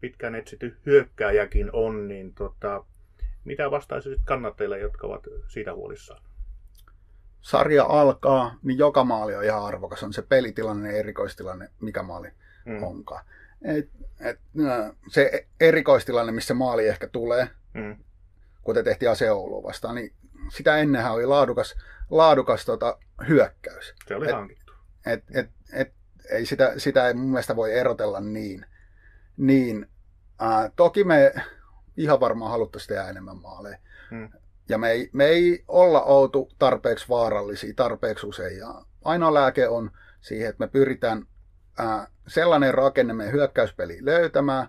[0.00, 2.84] pitkään etsitty hyökkääjäkin on, niin tota,
[3.44, 6.22] mitä vastaisit kannattajille, jotka ovat siitä huolissaan?
[7.40, 10.02] Sarja alkaa, niin joka maali on ihan arvokas.
[10.02, 12.28] On se pelitilanne ja erikoistilanne, mikä maali
[12.64, 12.82] mm.
[12.82, 13.24] onkaan.
[13.62, 13.90] Et,
[14.20, 14.40] et,
[15.08, 17.96] se erikoistilanne, missä maali ehkä tulee, mm.
[18.62, 19.30] kuten tehtiin Ase
[19.62, 20.12] vastaan, niin
[20.56, 21.74] sitä ennenhän oli laadukas,
[22.10, 23.94] laadukas tota, hyökkäys.
[24.06, 24.72] Se oli et, hankittu.
[25.06, 25.92] Et, et, et,
[26.30, 28.66] ei sitä, sitä ei mun mielestä voi erotella niin.
[29.36, 29.86] niin
[30.38, 31.34] ää, toki me
[31.96, 33.78] ihan varmaan haluttaisiin tehdä enemmän maaleja.
[34.10, 34.28] Hmm.
[34.68, 38.58] Ja me ei, me ei olla oltu tarpeeksi vaarallisia tarpeeksi usein.
[38.58, 39.90] Ja ainoa lääke on
[40.20, 41.26] siihen, että me pyritään
[41.78, 44.68] ää, sellainen rakenne meidän hyökkäyspeli löytämään,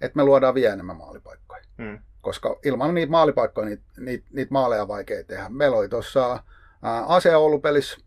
[0.00, 1.62] että me luodaan vielä enemmän maalipaikkoja.
[1.82, 5.48] Hmm koska ilman niitä maalipaikkoja niitä, niitä, niitä maaleja on vaikea tehdä.
[5.48, 6.42] Meillä oli tuossa
[7.06, 7.98] Ase Oulupelissä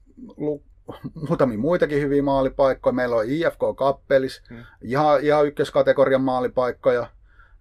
[1.27, 2.93] muutamia muitakin hyviä maalipaikkoja.
[2.93, 4.63] Meillä oli IFK Kappelis, hmm.
[4.81, 7.07] ihan, ihan ykköskategorian maalipaikkoja.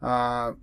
[0.03, 0.55] Ää,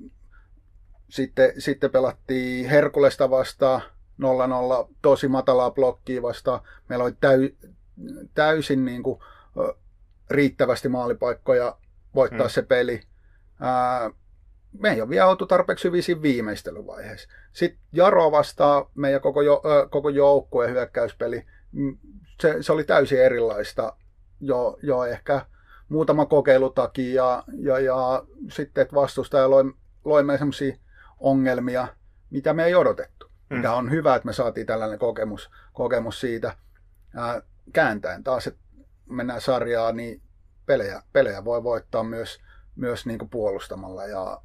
[1.10, 3.82] sitten, sitten pelattiin Herkulesta vastaan
[4.22, 6.60] 0-0, tosi matalaa blokkia vastaan.
[6.90, 7.50] Meillä oli täy,
[8.34, 9.20] täysin niin kuin,
[10.30, 11.78] riittävästi maalipaikkoja
[12.16, 12.50] voittaa hmm.
[12.50, 13.02] se peli.
[13.60, 14.12] Ää,
[14.80, 17.30] me ei ole vielä oltu tarpeeksi hyvin siinä viimeistelyvaiheessa.
[17.54, 21.46] Sitten Jaro vastaa meidän koko, jo, ö, koko joukkueen hyökkäyspeli.
[21.72, 21.98] Mm,
[22.42, 23.94] se, se oli täysin erilaista
[24.40, 25.46] jo, jo ehkä
[25.90, 29.64] muutama kokeilu takia ja, ja, ja sitten, että vastustaja loi,
[30.06, 30.76] loi meille sellaisia
[31.20, 31.88] ongelmia,
[32.30, 33.32] mitä me ei odotettu.
[33.50, 33.58] Mm.
[33.58, 36.56] Mikä on hyvä, että me saatiin tällainen kokemus, kokemus siitä.
[37.16, 37.42] Ää,
[37.74, 38.60] kääntäen taas, että
[39.10, 40.22] mennään sarjaan, niin
[40.66, 42.40] pelejä, pelejä voi voittaa myös,
[42.76, 44.42] myös niin kuin puolustamalla ja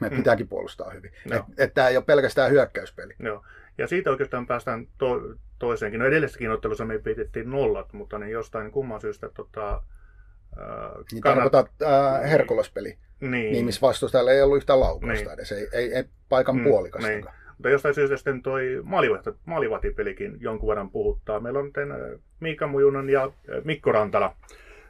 [0.00, 0.16] me mm.
[0.16, 1.12] pitääkin puolustaa hyvin.
[1.30, 1.36] No.
[1.36, 3.14] Että et tämä ei ole pelkästään hyökkäyspeli.
[3.18, 3.44] Joo.
[3.78, 5.20] Ja siitä oikeastaan päästään to,
[5.58, 6.00] toiseenkin.
[6.00, 11.52] No edellisessäkin ottelussa me pidettiin nollat, mutta niin jostain kumman syystä tota, äh, niin kannat...
[11.52, 12.90] tarkoitat äh.
[13.20, 13.52] Niin.
[13.52, 15.34] niin missä vastustajalla ei ollut yhtään laukausta Niin.
[15.34, 17.08] edes, ei, ei, ei paikan Mm, puolikasta.
[17.08, 17.24] niin.
[17.60, 21.40] Mutta jostain syystä sitten toi maalivahti- maalivahtipelikin jonkun verran puhuttaa.
[21.40, 23.30] Meillä on nyt äh, Miika Mujunen ja äh,
[23.64, 24.36] Mikko Rantala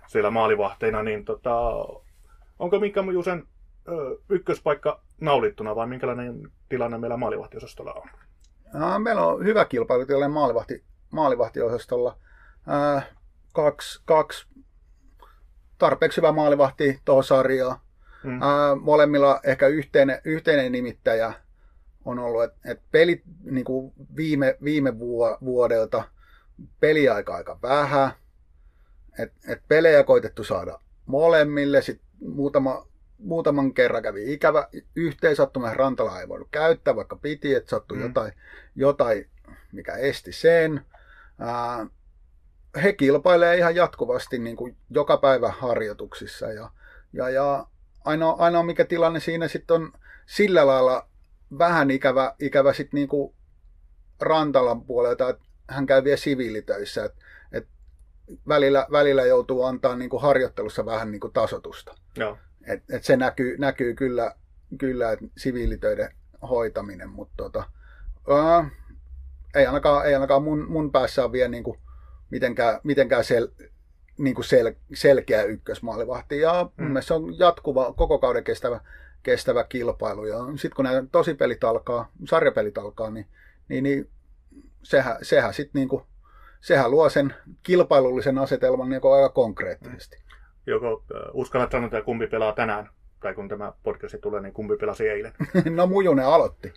[0.06, 1.60] siellä maalivahteina, niin tota,
[2.58, 3.46] onko Miikka Mujusen
[3.88, 8.08] ö, ykköspaikka naulittuna vai minkälainen tilanne meillä maalivahtiosastolla on?
[9.02, 12.16] Meillä on hyvä kilpailu tilanne maalivahti, maalivahtiosastolla.
[13.52, 14.46] Kaksi, kaksi
[15.78, 17.78] tarpeeksi hyvä maalivahti tuohon sarjaan.
[18.24, 18.40] Mm.
[18.80, 21.32] Molemmilla ehkä yhteinen, yhteinen nimittäjä
[22.04, 26.04] on ollut, että et pelit niin kuin viime, viime vuo- vuodelta
[26.80, 28.10] peliaika aika vähän.
[29.18, 31.82] Et, et pelejä koitettu saada molemmille.
[31.82, 32.86] Sitten muutama,
[33.18, 35.74] muutaman kerran kävi ikävä yhteensattuma.
[35.74, 38.02] Rantala ei voinut käyttää, vaikka piti, että sattui Mm.
[38.02, 38.08] mm.
[38.08, 38.32] jotain,
[38.76, 39.30] jotain,
[39.72, 40.80] mikä esti sen.
[41.38, 41.86] Ää,
[42.82, 46.70] he kilpailee ihan jatkuvasti niin kuin joka päivä harjoituksissa ja,
[47.12, 47.66] ja, ja
[48.04, 49.92] ainoa, ainoa mikä tilanne siinä sitten on
[50.26, 51.09] sillä lailla
[51.58, 53.34] vähän ikävä, ikävä sitten niin kuin
[54.20, 57.70] Rantalan puolelta, että hän käy vielä siviilitöissä, että, että
[58.48, 61.94] välillä, välillä joutuu antaa niin kuin harjoittelussa vähän niin kuin tasotusta.
[62.16, 62.38] Joo.
[62.66, 64.34] Et, et se näkyy, näkyy kyllä,
[64.78, 66.14] kyllä että siviilitöiden
[66.50, 67.64] hoitaminen, mutta tota,
[68.30, 68.70] ää,
[69.54, 71.78] ei ainakaan, ei ainakaan mun, mun päässä ole vielä niin kuin
[72.30, 73.48] mitenkään, mitenkään sel,
[74.18, 76.40] niin kuin sel, selkeä ykkösmaalivahti.
[76.40, 76.84] Ja mun Mm.
[76.84, 78.80] mielestä se on jatkuva, koko kauden kestävä,
[79.22, 80.24] kestävä kilpailu.
[80.24, 83.26] Ja sitten kun nämä tosipelit alkaa, sarjapelit alkaa, niin,
[83.68, 84.10] niin, niin
[84.82, 86.02] sehän, sehän sitten niin kuin,
[86.60, 90.22] sehän luo sen kilpailullisen asetelman niin kuin aika konkreettisesti.
[90.66, 94.76] Joko ö, uskallat sanoa, että kumpi pelaa tänään, tai kun tämä podcast tulee, niin kumpi
[94.76, 95.32] pelasi eilen.
[95.76, 96.72] no Mujunen aloitti.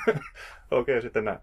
[0.70, 1.38] Okei, sitten näin.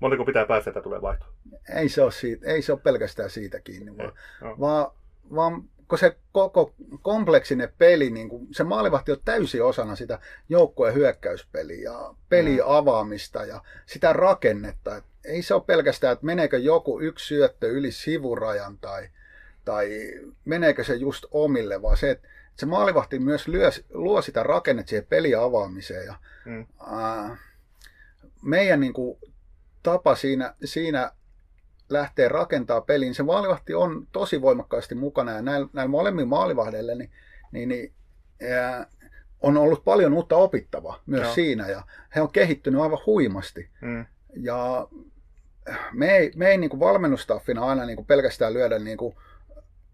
[0.00, 1.26] Montako pitää päästä, että tulee vaihto?
[1.74, 4.56] Ei se ole, siitä, ei se ole pelkästään siitä kiinni, vaan, Joo.
[4.60, 4.90] vaan,
[5.34, 10.94] vaan kun se koko kompleksinen peli, niin kuin, se maalivahti on täysin osana sitä joukkueen
[10.94, 12.64] hyökkäyspeliä ja pelin Mm.
[12.66, 14.96] avaamista ja sitä rakennetta.
[14.96, 19.08] Et ei se ole pelkästään, että meneekö joku yksi syöttö yli sivurajan tai,
[19.64, 19.90] tai
[20.44, 25.06] meneekö se just omille, vaan se, että se maalivahti myös lyö, luo sitä rakennetta siihen
[25.06, 26.06] pelin avaamiseen.
[26.06, 26.66] Ja, Mm.
[26.86, 27.36] ää,
[28.42, 29.18] meidän niin kuin,
[29.82, 31.12] tapa siinä, siinä
[31.90, 33.14] lähtee rakentaa peliin.
[33.14, 37.10] Se maalivahti on tosi voimakkaasti mukana ja näillä, näillä molemmilla maalivahdeilla niin,
[37.52, 37.92] niin, niin
[38.50, 38.86] ää,
[39.40, 41.34] on ollut paljon uutta opittavaa myös Joo.
[41.34, 41.82] siinä ja
[42.14, 43.68] he on kehittynyt aivan huimasti.
[43.80, 44.06] Mm.
[44.36, 44.88] Ja
[45.92, 49.16] me ei, me ei niin kuin valmennustaffina aina niin kuin pelkästään lyödä niin kuin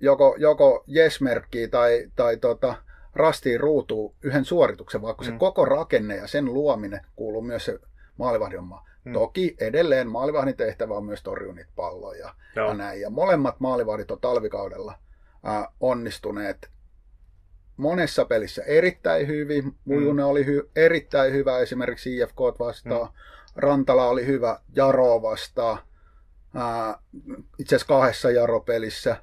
[0.01, 2.75] joko, joko yes-merkkiä tai, tai tota,
[3.15, 5.33] rastiin ruutuun yhden suorituksen, vaan kun Mm.
[5.33, 7.79] se koko rakenne ja sen luominen kuuluu myös se
[8.19, 8.61] maalivahdin.
[9.07, 9.13] Mm.
[9.13, 12.69] Toki edelleen maalivahdin tehtävä on myös torjua niitä palloja Joo.
[12.69, 13.01] ja näin.
[13.01, 14.95] Ja molemmat maalivahdit on talvikaudella
[15.45, 16.71] ää, onnistuneet
[17.77, 19.75] monessa pelissä erittäin hyvin.
[19.85, 23.09] Mujunen oli hy- erittäin hyvä esimerkiksi IFK vastaan.
[23.57, 25.79] Rantala oli hyvä Jaro vastaan.
[26.55, 26.99] Ää,
[27.59, 29.17] itse asiassa kahdessa Jaro-pelissä.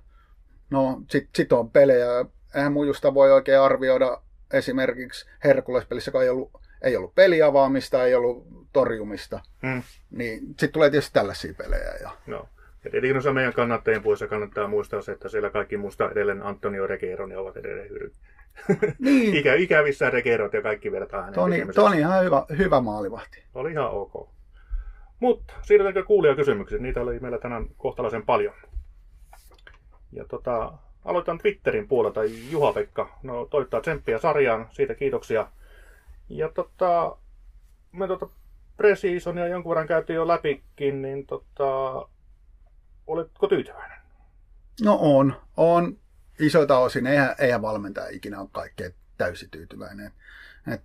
[0.69, 2.25] No, sit, sit on pelejä.
[2.55, 4.21] Eihän Mujusta voi oikein arvioida
[4.53, 9.39] esimerkiksi Herkules-pelissä, kun ei ollut, ei ollut peliavaamista, ei ollut torjumista.
[9.61, 9.83] Mm.
[10.11, 11.93] Niin sitten tulee tietysti tällaisia pelejä.
[12.01, 12.49] Ja, No.
[12.83, 16.87] Ja tietenkin noissa meidän kannattajien puolessa kannattaa muistaa se, että siellä kaikki muista edelleen Antonio
[16.87, 18.11] Regeiro, ne ovat edelleen hyry.
[18.99, 21.65] niin, Ikä, ikävissä Regeirot ja kaikki vertaa hänen Toni.
[21.75, 23.43] Toni ihan hyvä, hyvä maalivahti.
[23.53, 24.29] Oli ihan ok.
[25.19, 26.83] Mutta siirrytäänkö kuulijakysymyksiin?
[26.83, 28.53] Niitä oli meillä tänään kohtalaisen paljon.
[30.11, 30.73] Ja tota,
[31.05, 32.21] aloitan Twitterin puolelta.
[32.23, 34.67] Juha-Pekka no, toivottaa tsemppiä sarjaan.
[34.71, 35.47] Siitä kiitoksia.
[36.29, 37.17] Ja tota,
[37.91, 38.29] me tota
[38.77, 41.91] Precisionia jonkun verran käytiin jo läpikin, niin tota,
[43.07, 43.97] oletko tyytyväinen?
[44.81, 45.97] No on, on
[46.39, 47.07] isoilta osin.
[47.07, 50.11] Eihän, eihän valmentaja ikinä ole kaikkeen täysin tyytyväinen.
[50.73, 50.81] Et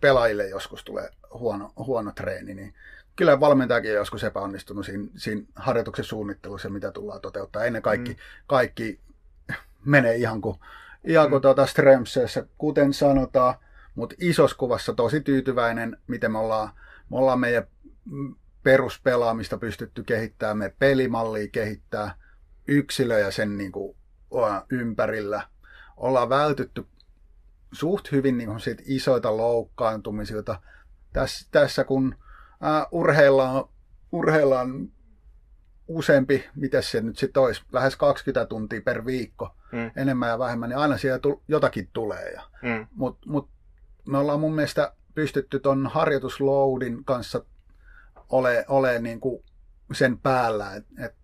[0.00, 2.74] pelaajille joskus tulee huono, huono treeni, niin
[3.16, 7.64] kyllä valmentajakin on joskus epäonnistunut siinä, siinä harjoituksen suunnittelussa, mitä tullaan toteuttaa.
[7.64, 8.16] Ennen kaikki, Mm.
[8.16, 8.22] mm.
[8.46, 9.00] kaikki
[9.84, 10.56] menee ihan kuin,
[11.04, 11.42] ihan kuin Mm.
[11.42, 13.54] tuota Strömsössä, kuten sanotaan,
[13.94, 16.70] mutta isossa kuvassa tosi tyytyväinen, miten me ollaan,
[17.10, 17.66] me ollaan meidän
[18.62, 22.14] peruspelaamista pystytty kehittämään, me pelimallia kehittää,
[22.68, 23.96] yksilöjä sen niin kuin,
[24.70, 25.42] ympärillä.
[25.96, 26.86] Ollaan vältytty
[27.72, 30.60] suht hyvin niin kuin siitä isoilta loukkaantumisilta.
[31.12, 32.14] Tässä, tässä kun
[32.60, 33.64] ää, urheillaan,
[34.12, 34.88] urheillaan
[35.88, 39.90] useampi, mitä se nyt sitten olisi, lähes 20 tuntia per viikko, Mm.
[39.96, 42.30] enemmän ja vähemmän, niin aina siellä tu- jotakin tulee.
[42.32, 42.86] Ja, Mm.
[42.94, 43.50] Mutta mut
[44.08, 47.44] me ollaan mun mielestä pystytty ton harjoitusloadin kanssa
[48.28, 49.42] ole, ole niin kuin
[49.92, 51.14] sen päällä, että et,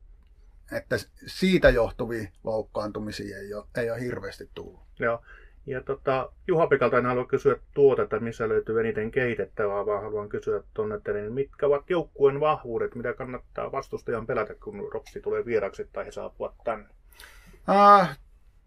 [0.72, 4.80] että siitä johtuvia loukkaantumisia ei ole, ei ole hirveästi tullut.
[4.98, 5.22] Joo.
[5.66, 10.62] Ja tota, Juha Pekalta en halua kysyä tuotetta, missä löytyy eniten kehitettävää, vaan haluan kysyä
[10.74, 15.88] tuonne, että niin mitkä ovat joukkueen vahvuudet, mitä kannattaa vastustajan pelätä, kun Ropsi tulee vieraksi
[15.92, 16.88] tai he saapuvat tänne?
[17.70, 18.18] Äh,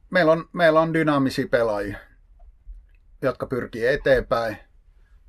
[0.09, 1.97] meillä, on, meillä on dynaamisia pelaajia,
[3.21, 4.57] jotka pyrkii eteenpäin.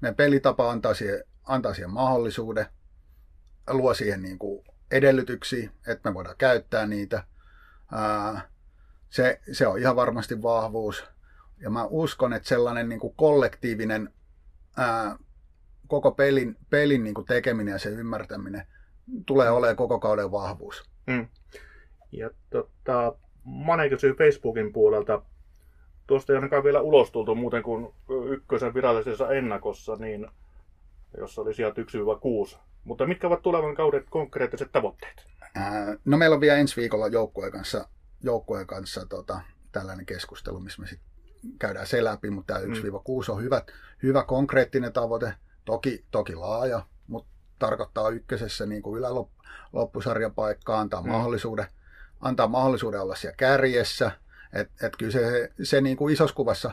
[0.01, 2.67] Meidän pelitapa antaa siihen, antaa siihen mahdollisuuden,
[3.71, 7.25] luo siihen niin kuin edellytyksiä, että me voidaan käyttää niitä.
[7.93, 8.49] Ää,
[9.11, 11.05] se, se on ihan varmasti vahvuus.
[11.61, 14.15] Ja mä uskon, että sellainen niin kuin kollektiivinen
[14.77, 15.17] ää,
[15.87, 18.67] koko pelin, pelin niin kuin tekeminen ja se ymmärtäminen
[19.27, 20.91] tulee olemaan koko kauden vahvuus.
[21.07, 21.29] Mm.
[22.13, 25.23] Ja tota, Mane kysyy Facebookin puolelta,
[26.07, 27.95] tuosta ei ainakaan vielä ulos tultu muuten kuin
[28.29, 30.27] ykkösen virallisessa ennakossa, niin
[31.19, 31.83] jossa oli sieltä
[32.53, 32.59] 1-6.
[32.85, 35.27] Mutta mitkä ovat tulevan kauden konkreettiset tavoitteet?
[35.55, 37.89] Ää, no meillä on vielä ensi viikolla joukkueen kanssa,
[38.23, 39.41] joukkueen kanssa tota,
[39.73, 41.01] tällainen keskustelu, missä me sit
[41.59, 43.35] käydään se läpi, mutta tämä 1-6 mm.
[43.35, 43.63] on hyvä,
[44.03, 45.35] hyvä konkreettinen tavoite,
[45.65, 51.09] toki, toki laaja, mutta tarkoittaa ykkösessä niin kuin yläloppusarjapaikkaa, antaa, mm.
[51.09, 51.67] mahdollisuuden,
[52.21, 54.11] antaa mahdollisuuden olla siellä kärjessä,
[54.61, 56.71] että et kyllä se, se niin kuin isossa kuvassa,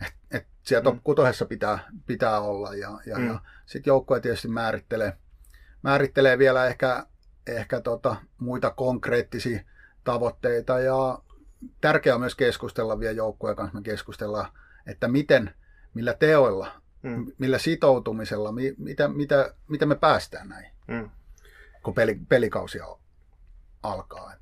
[0.00, 1.48] että et siellä top mm.
[1.48, 3.26] pitää, pitää olla ja, ja, mm.
[3.26, 5.16] ja sitten joukkue tietysti määrittelee,
[5.82, 7.06] määrittelee vielä ehkä,
[7.46, 9.60] ehkä tota, muita konkreettisia
[10.04, 11.18] tavoitteita ja
[11.80, 14.48] tärkeää on myös keskustella vielä joukkueen kanssa, me keskustellaan,
[14.86, 15.54] että miten,
[15.94, 17.32] millä teoilla, mm.
[17.38, 21.10] millä sitoutumisella, mi, mitä, mitä, mitä me päästään näin, mm.
[21.82, 22.78] kun peli, pelikausi
[23.82, 24.32] alkaa.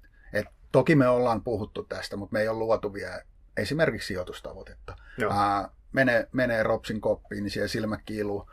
[0.75, 3.22] Toki me ollaan puhuttu tästä, mutta me ei ole luotu vielä
[3.57, 4.97] esimerkiksi sijoitustavoitetta.
[5.31, 8.51] Ää, menee, menee Ropsin koppiin, niin siellä silmä kiiluu,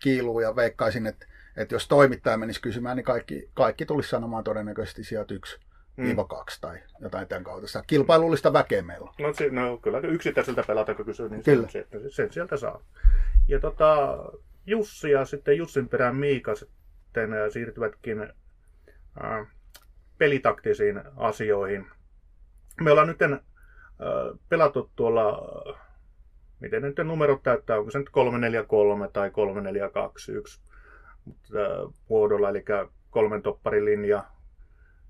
[0.00, 1.26] kiiluu ja veikkaisin, että,
[1.56, 5.60] että jos toimittaja menisi kysymään, niin kaikki, kaikki tulisi sanomaan todennäköisesti sieltä yksi
[5.96, 6.16] mm.
[6.28, 7.82] kaksi tai jotain tämän kautta.
[7.86, 11.68] Kilpailullista väkeä meillä No, se, no kyllä yksittäiseltä pelata, kun kysyy, niin kyllä.
[11.68, 12.82] Sen, sen, sen, sieltä saa.
[13.48, 14.18] Ja tota,
[14.66, 18.22] Jussi ja sitten Jussin perään Miika sitten siirtyvätkin
[19.24, 19.46] äh,
[20.18, 21.86] pelitaktisiin asioihin.
[22.80, 23.18] Me ollaan nyt
[24.48, 25.48] pelattu tuolla,
[26.60, 30.60] miten nyt numerot täyttää, onko se nyt 343 tai 3421
[31.26, 32.64] mutta, äh, muodolla, eli
[33.10, 34.24] kolmen topparin linja,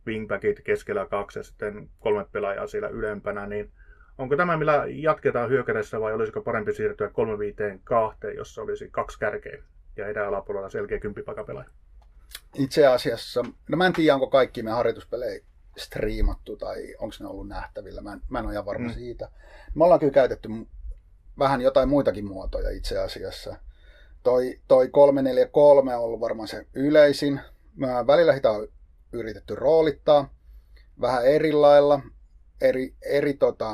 [0.06, 3.72] wingbackit keskellä kaksi ja sitten kolme pelaajaa siellä ylempänä, niin
[4.18, 9.18] onko tämä, millä jatketaan hyökädessä vai olisiko parempi siirtyä 3 5 2, jossa olisi kaksi
[9.18, 9.62] kärkeä
[9.96, 11.70] ja edä alapuolella selkeä kymppipakapelaaja?
[12.54, 15.40] Itse asiassa, no mä en tiedä, onko kaikki me harjoituspelejä
[15.76, 18.00] striimattu tai onko ne ollut nähtävillä.
[18.00, 18.94] Mä en, mä en ole ihan varma mm.
[18.94, 19.28] siitä.
[19.74, 20.48] Me ollaan kyllä käytetty
[21.38, 23.56] vähän jotain muitakin muotoja itse asiassa.
[24.22, 27.40] Toi, toi 343 on ollut varmaan se yleisin.
[27.76, 28.68] Mä välillä sitä on
[29.12, 30.34] yritetty roolittaa
[31.00, 32.00] vähän eri lailla,
[32.60, 33.70] eri, eri tota,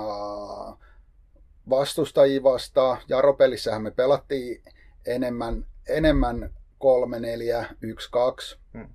[1.71, 2.99] vastustajia vastaan.
[3.09, 4.63] Jaropelissähän me pelattiin
[5.07, 6.51] enemmän, enemmän
[6.83, 8.89] 3, 4, 1, 2 hmm.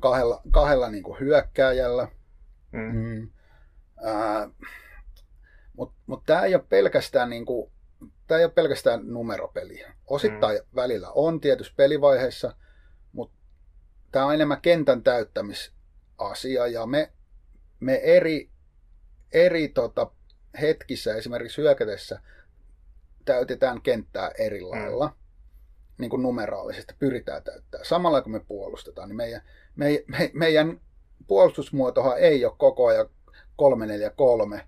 [0.00, 2.08] kahdella, kahdella niin kuin hyökkääjällä.
[2.72, 2.92] Hmm.
[2.92, 3.30] Hmm.
[4.06, 4.50] Äh,
[5.72, 7.72] Mutta mut tämä ei ole pelkästään niin kuin,
[8.26, 9.84] tämä ei ole pelkästään numeropeli.
[10.06, 10.76] Osittain hmm.
[10.76, 12.56] välillä on tietysti pelivaiheessa,
[14.12, 17.12] tämä on enemmän kentän täyttämisasia ja me,
[17.80, 18.50] me eri,
[19.32, 20.10] eri tota,
[20.60, 22.20] hetkissä esimerkiksi hyökätessä
[23.24, 24.70] täytetään kenttää eri mm.
[24.70, 25.06] lailla.
[25.06, 25.25] Mm.
[25.98, 27.84] Niin kuin numeraalisesti pyritään täyttää.
[27.84, 29.40] Samalla kun me puolustetaan, niin meidän,
[29.76, 30.80] me, me, meidän
[31.26, 33.06] puolustusmuotohan ei ole koko ajan
[33.56, 34.66] 343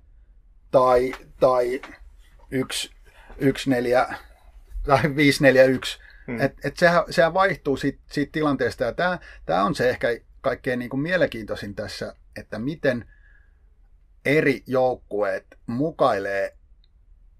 [0.70, 1.80] tai, tai
[2.50, 2.90] 1,
[3.38, 4.14] 1 4
[4.86, 5.98] tai 541
[6.28, 6.40] Hmm.
[6.40, 10.08] Et, et sehän, sehän vaihtuu siitä, siitä tilanteesta ja tämä, tämä on se ehkä
[10.40, 13.04] kaikkein niin kuin mielenkiintoisin tässä, että miten
[14.24, 16.56] eri joukkueet mukailee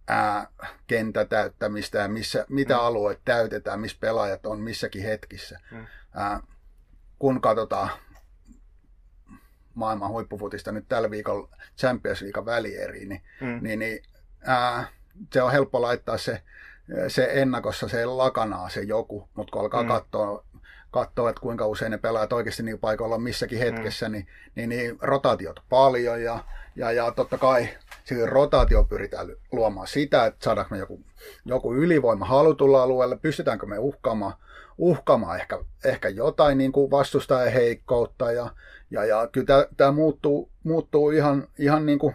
[0.08, 0.46] ää,
[0.86, 2.84] kentätäyttämistä ja missä, mitä hmm.
[2.84, 5.60] alueet täytetään, missä pelaajat on missäkin hetkissä.
[5.70, 5.86] Hmm.
[6.14, 6.40] Ää,
[7.18, 7.90] kun katsotaan
[9.74, 11.48] maailman huippufutista nyt tällä viikolla
[11.78, 13.58] Champions League välieriin, niin, hmm.
[13.62, 14.02] niin, niin
[14.46, 14.86] ää,
[15.32, 16.42] se on helppo laittaa se
[17.08, 19.88] se ennakossa se lakanaa se joku, mutta kun alkaa mm.
[19.88, 20.44] katsoa,
[20.90, 24.12] katsoa, että kuinka usein ne pelaajat oikeasti niin paikoilla on missäkin hetkessä, mm.
[24.12, 26.44] niin, niin, niin rotaatiot paljon ja,
[26.76, 27.68] ja, ja totta kai
[28.04, 31.00] siihen rotaatio pyritään luomaan sitä, että saadaanko me joku,
[31.44, 34.34] joku ylivoima halutulla alueella, pystytäänkö me uhkaamaan,
[34.78, 38.50] uhkaamaan ehkä, ehkä jotain niin kuin vastustajan heikkoutta ja,
[38.90, 42.14] ja, ja kyllä tämä muuttuu, muuttuu ihan, ihan niin kuin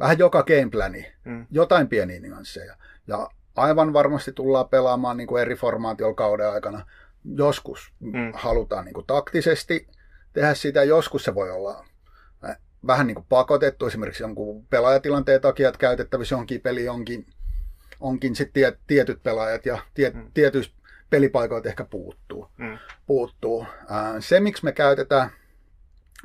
[0.00, 1.46] vähän joka gameplani, mm.
[1.50, 2.76] jotain pieniä nyansseja.
[3.06, 6.86] Ja aivan varmasti tullaan pelaamaan niin kuin eri formaatiolla kauden aikana.
[7.24, 8.32] Joskus mm.
[8.34, 9.88] halutaan niin kuin taktisesti
[10.32, 11.84] tehdä sitä, joskus se voi olla
[12.86, 17.26] vähän niin kuin pakotettu esimerkiksi jonkun pelaajatilanteen takia, että käytettävissä onkin peli onkin,
[18.00, 20.30] onkin sitten tietyt pelaajat ja tiet, mm.
[20.34, 20.74] tietyistä
[21.10, 22.48] pelipaikoilta ehkä puuttuu.
[22.58, 22.78] Mm.
[23.06, 23.66] puuttuu.
[24.20, 25.30] Se, miksi me käytetään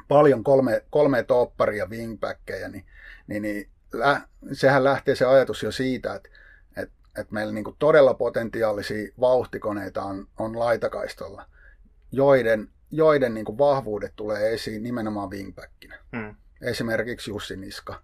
[0.08, 2.86] paljon kolme, kolme topparia wingbackkejä, niin,
[3.28, 4.22] niin, niin lä,
[4.52, 6.30] sehän lähtee se ajatus jo siitä, että,
[7.18, 11.46] että, meillä niin todella potentiaalisia vauhtikoneita on, on laitakaistolla,
[12.12, 16.00] joiden, joiden niin vahvuudet tulee esiin nimenomaan wingbackinä.
[16.12, 16.36] Mm.
[16.62, 18.02] Esimerkiksi Jussi Niska,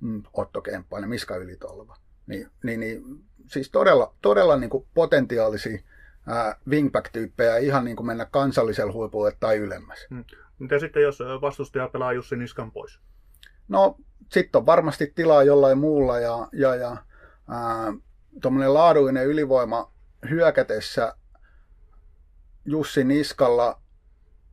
[0.00, 1.96] mm, Otto Kemppainen, Miska Ylitolva.
[2.26, 3.04] Niin, niin, niin,
[3.46, 5.78] siis todella, todella niin potentiaalisia
[6.68, 10.06] wingback-tyyppejä ihan niin kuin mennä kansalliselle huipulle tai ylemmäs.
[10.10, 10.24] Hmm.
[10.58, 13.00] Mitä sitten, jos vastustaja pelaa Jussi Niskan pois?
[13.68, 13.96] No,
[14.28, 16.96] sitten on varmasti tilaa jollain muulla ja, ja, ja
[18.42, 19.92] tuommoinen laadullinen ylivoima
[20.30, 21.14] hyökätessä
[22.64, 23.80] Jussi Niskalla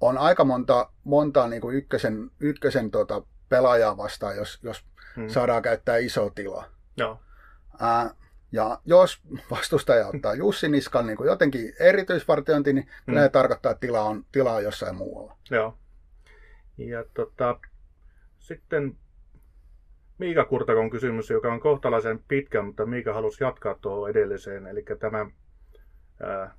[0.02, 5.30] on aika monta, monta niin kuin ykkösen, ykkösen tota, pelaajaa vastaan, jos, jos hmm.
[5.30, 6.66] saadaan käyttää iso tila.
[6.98, 7.20] Joo.
[7.80, 8.16] Ää,
[8.52, 9.22] ja jos
[9.52, 13.14] vastustaja ottaa Jussi Niskan niin kuin jotenkin erityisvartiointi, niin mm.
[13.14, 15.38] kyllä tarkoittaa, että tila on, tila on jossain muualla.
[15.52, 15.78] Joo.
[16.78, 17.60] Ja tota,
[18.40, 18.98] sitten
[20.18, 24.68] Miika Kurtakon kysymys, joka on kohtalaisen pitkä, mutta Miika halusi jatkaa tuohon edelliseen.
[24.68, 25.26] Eli tämä,
[26.24, 26.56] ää,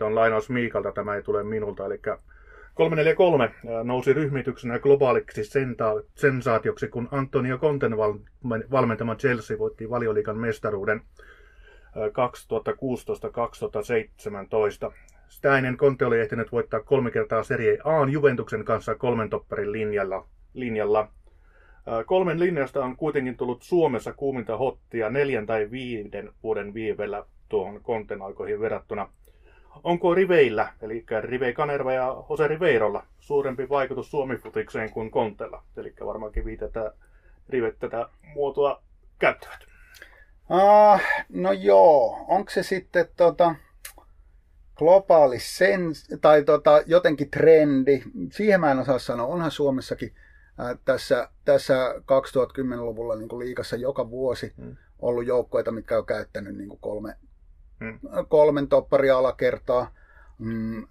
[0.00, 1.86] on lainaus Miikalta, tämä ei tule minulta.
[1.86, 2.00] Eli
[2.74, 3.54] 343
[3.84, 5.42] nousi ryhmityksenä globaaliksi
[6.14, 7.96] sensaatioksi, kun Antonio Conten
[8.70, 11.00] valmentama Chelsea voitti valioliikan mestaruuden
[14.88, 14.92] 2016-2017.
[15.28, 20.26] Sitä ennen Conte oli ehtinyt voittaa kolme kertaa Serie A Juventuksen kanssa kolmen topparin linjalla.
[20.54, 21.08] linjalla.
[22.06, 28.22] Kolmen linjasta on kuitenkin tullut Suomessa kuuminta hottia neljän tai viiden vuoden viivellä tuohon Konten
[28.22, 29.08] aikoihin verrattuna–
[29.84, 35.62] Onko Riveillä, eli Rive Kanerva ja Jose Riveirolla, suurempi vaikutus Suomi-futikseen kuin Kontella?
[35.76, 36.92] Eli varmaankin viitetään
[37.48, 38.82] Rivet tätä muotoa
[39.18, 39.60] käyttävät.
[40.50, 43.54] Uh, no joo, onko se sitten tota,
[44.76, 45.80] globaali sen,
[46.20, 48.02] tai tota, jotenkin trendi,
[48.32, 50.12] siihen mä en osaa sanoa, onhan Suomessakin
[50.84, 54.76] tässä, tässä 2010-luvulla niin liikassa joka vuosi hmm.
[54.98, 57.16] ollut joukkoita, mitkä on käyttänyt niin kolme,
[57.80, 57.98] mm.
[58.28, 59.94] kolmen topparia alakertaa.
[60.38, 60.86] Mm,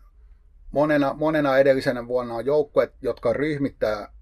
[0.72, 4.14] monena, monena edellisenä vuonna on joukkueet, jotka ryhmittää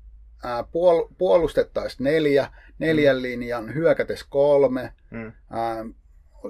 [0.62, 3.22] puol- puolustettaisiin neljä, neljän mm.
[3.22, 4.94] linjan, hyökätes kolme.
[5.12, 5.32] Mm.
[5.50, 5.86] Ää,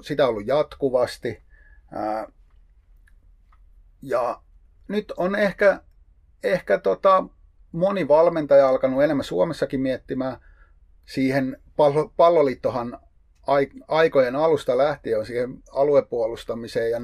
[0.02, 1.42] sitä on ollut jatkuvasti.
[1.92, 2.32] Ää,
[4.02, 4.42] ja
[4.88, 5.80] nyt on ehkä,
[6.42, 7.24] ehkä tota,
[7.72, 10.36] moni valmentaja alkanut enemmän Suomessakin miettimään
[11.06, 11.56] siihen.
[11.76, 12.98] Pallo, palloliittohan
[13.88, 17.02] aikojen alusta lähtien on siihen aluepuolustamiseen ja 4-4-2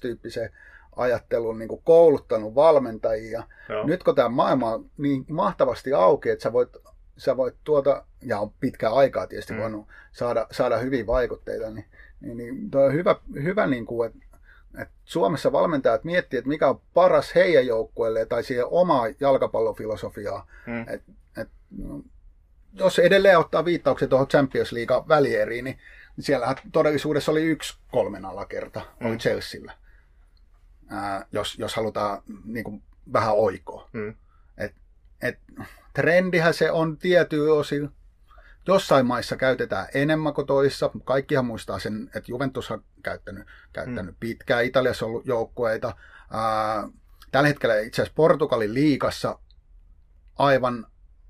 [0.00, 0.50] tyyppiseen
[0.96, 3.42] ajatteluun niin kouluttanut valmentajia.
[3.68, 3.86] Joo.
[3.86, 6.76] Nyt kun tämä maailma on niin mahtavasti auki, että sä voit,
[7.16, 9.58] sä voit tuota, ja on pitkä aikaa tietysti mm.
[9.58, 11.86] voinut saada, saada hyviä vaikutteita, niin,
[12.20, 14.25] niin, niin on hyvä, hyvä niin kuin, että
[14.82, 20.46] että Suomessa valmentajat miettii, että mikä on paras heidän joukkueelle tai siihen omaa jalkapallofilosofiaa.
[20.66, 20.80] Mm.
[20.88, 21.02] Et,
[21.36, 21.48] et,
[21.78, 22.02] no,
[22.72, 25.78] jos edelleen ottaa viittaukset tuohon Champions League välieriin, niin
[26.20, 29.06] siellä todellisuudessa oli yksi kolmen alakerta, mm.
[29.06, 29.72] oli Chelsealla.
[30.88, 33.88] Ää, jos, jos halutaan niin kuin, vähän oikoa.
[33.92, 34.14] Mm.
[34.58, 34.74] Et,
[35.22, 35.38] et,
[35.94, 37.90] trendihän se on tietyin osin.
[38.66, 40.90] Jossain maissa käytetään enemmän kuin toissa.
[41.04, 44.20] Kaikkihan muistaa sen, että Juventus on käyttänyt, käyttänyt mm.
[44.20, 44.64] pitkään.
[44.64, 45.96] Italiassa on ollut joukkueita.
[46.30, 46.88] Ää,
[47.32, 49.38] tällä hetkellä itse asiassa Portugalin liikassa
[50.38, 50.86] aivan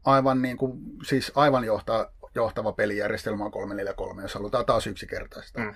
[0.06, 5.60] aivan, niin kuin, siis aivan johtaa, johtava pelijärjestelmä on 343, jos halutaan taas yksinkertaista.
[5.60, 5.74] Mm.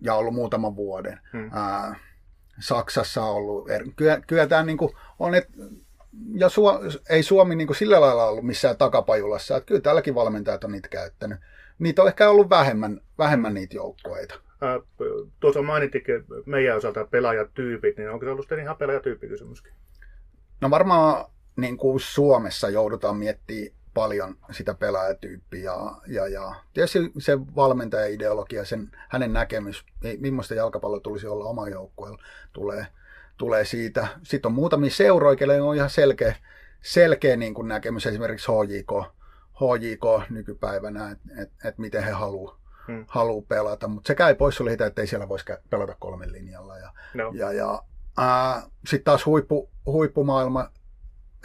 [0.00, 1.20] Ja ollut muutaman vuoden.
[1.32, 1.50] Mm.
[1.52, 1.96] Ää,
[2.60, 5.48] Saksassa on ollut, er, kyllä, kyllä tämä niin kuin on, et,
[6.38, 6.80] ja Suo,
[7.10, 10.88] ei Suomi niin kuin sillä lailla ollut missään takapajulassa, että kyllä täälläkin valmentajat on niitä
[10.88, 11.38] käyttänyt.
[11.78, 14.34] Niitä on ehkä ollut vähemmän, vähemmän niitä joukkoita.
[14.60, 14.80] Ää,
[15.40, 19.72] tuossa mainittikin meidän osalta pelaajatyypit, niin onko se ollut sitten ihan pelaajatyyppikysymyskin?
[20.60, 27.38] No varmaan niin kuin Suomessa joudutaan miettimään paljon sitä pelaajatyyppiä ja, ja, ja tietysti se
[27.38, 29.84] valmentajaideologia, sen, hänen näkemys,
[30.18, 32.18] millaista jalkapallo tulisi olla oma joukkueella,
[32.52, 32.86] tulee,
[33.36, 34.06] tulee siitä.
[34.22, 36.36] Sitten on muutamia seuroja, kelle on ihan selkeä,
[36.82, 38.92] selkeä niin kuin näkemys, esimerkiksi HJK,
[39.54, 42.56] HJK nykypäivänä, että et, et miten he haluavat
[42.86, 43.04] hmm.
[43.08, 46.78] haluu pelata, mutta se käy pois siitä, että ei siellä voisi pelata kolmen linjalla.
[46.78, 47.32] Ja, no.
[47.34, 47.82] ja, ja
[48.86, 50.70] sitten taas huippu, huippumaailma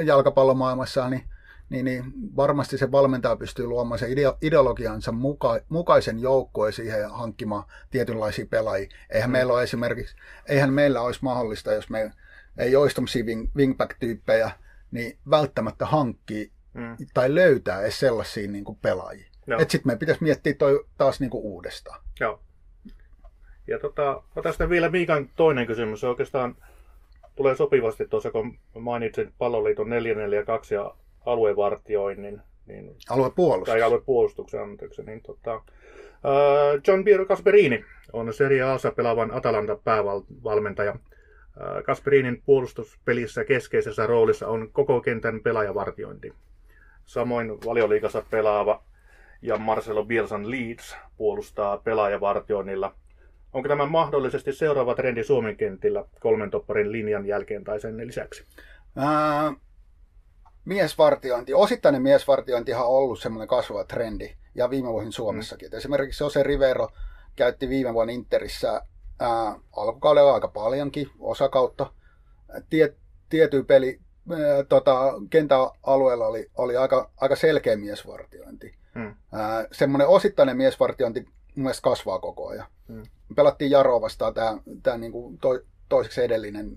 [0.04, 1.24] jalkapallomaailmassa, niin,
[1.72, 2.04] niin, niin
[2.36, 4.10] varmasti se valmentaja pystyy luomaan sen
[4.42, 8.90] ideologiansa muka, mukaisen joukkoon siihen hankkimaan tietynlaisia pelaajia.
[9.10, 9.32] Eihän mm.
[9.32, 10.16] meillä ole esimerkiksi,
[10.48, 12.12] eihän meillä olisi mahdollista, jos me
[12.58, 14.52] ei olisi tämmöisiä wing, wingback-tyyppejä,
[14.92, 16.98] niin välttämättä hankkii mm.
[17.14, 19.32] tai löytää edes sellaisia niin kuin pelaajia.
[19.60, 22.02] Että sitten meidän pitäisi miettiä toi taas niin kuin uudestaan.
[22.20, 22.40] Joo.
[23.68, 26.00] Ja tota, tästä vielä Miikan toinen kysymys.
[26.00, 26.56] Se oikeastaan
[27.36, 30.96] tulee sopivasti tuossa, kun mainitsin palloliiton 442 ja
[31.26, 32.42] aluevartioinnin.
[32.66, 33.74] Niin, aluepuolustus.
[33.74, 35.04] Tai aluepuolustuksen, anteeksi.
[35.04, 35.62] Niin, tota,
[36.88, 40.96] John Piero Casperini on Serie A pelaavan Atalanta päävalmentaja.
[41.86, 46.34] Kasperinin puolustuspelissä keskeisessä roolissa on koko kentän pelaajavartiointi.
[47.06, 48.84] Samoin valioliikassa pelaava
[49.42, 52.96] ja Marcelo Bielsan Leeds puolustaa pelaajavartioinnilla.
[53.54, 58.46] Onko tämä mahdollisesti seuraava trendi Suomen kentillä kolmen topparin linjan jälkeen tai sen lisäksi?
[58.96, 59.54] Ää,
[60.66, 65.70] miesvartiointi, osittainen miesvartiointihan on ollut semmoinen kasvava trendi ja viime vuosina Suomessakin.
[65.70, 65.78] Mm.
[65.78, 66.90] Esimerkiksi Jose Rivero
[67.36, 68.82] käytti viime vuonna Interissä
[69.20, 71.94] ää, alkukaudella aika paljonkin, osa kautta.
[72.70, 72.96] Tie,
[73.30, 74.00] tietty peli
[74.32, 78.76] ää, tota, kentäalueella oli, oli aika, aika selkeä miesvartiointi.
[78.96, 79.16] Hmm.
[79.32, 82.68] Ää, semmoinen osittainen miesvartiointi mun mielestä kasvaa koko ajan.
[82.88, 83.04] Hmm.
[83.36, 85.60] Pelattiin Jaro vastaan tämä, tämä niin kuin to,
[85.90, 86.72] toiseksi edellinen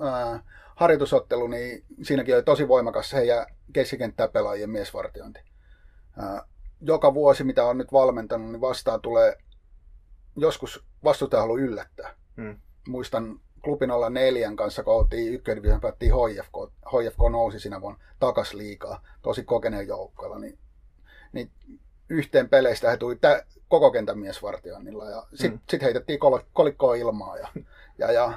[0.00, 0.42] ää,
[0.76, 5.40] harjoitusottelu, niin siinäkin oli tosi voimakas heidän keskikenttää pelaajien miesvartiointi.
[6.80, 9.36] Joka vuosi, mitä on nyt valmentanut, niin vastaan tulee
[10.36, 12.14] joskus vastustaja haluaa yllättää.
[12.36, 12.58] Hmm.
[12.88, 16.72] Muistan klubin olla neljän kanssa, kun oltiin ykködivision päättiin HFK.
[16.86, 20.58] HFK nousi siinä vuonna takas liikaa, tosi kokeneen joukkoilla, niin,
[21.32, 21.50] niin
[22.08, 25.60] yhteen peleistä he tuli tä, koko kentän miesvartioinnilla ja sitten hmm.
[25.70, 27.48] sit heitettiin kol, kolikkoa ilmaa ja,
[27.98, 28.32] ja, ja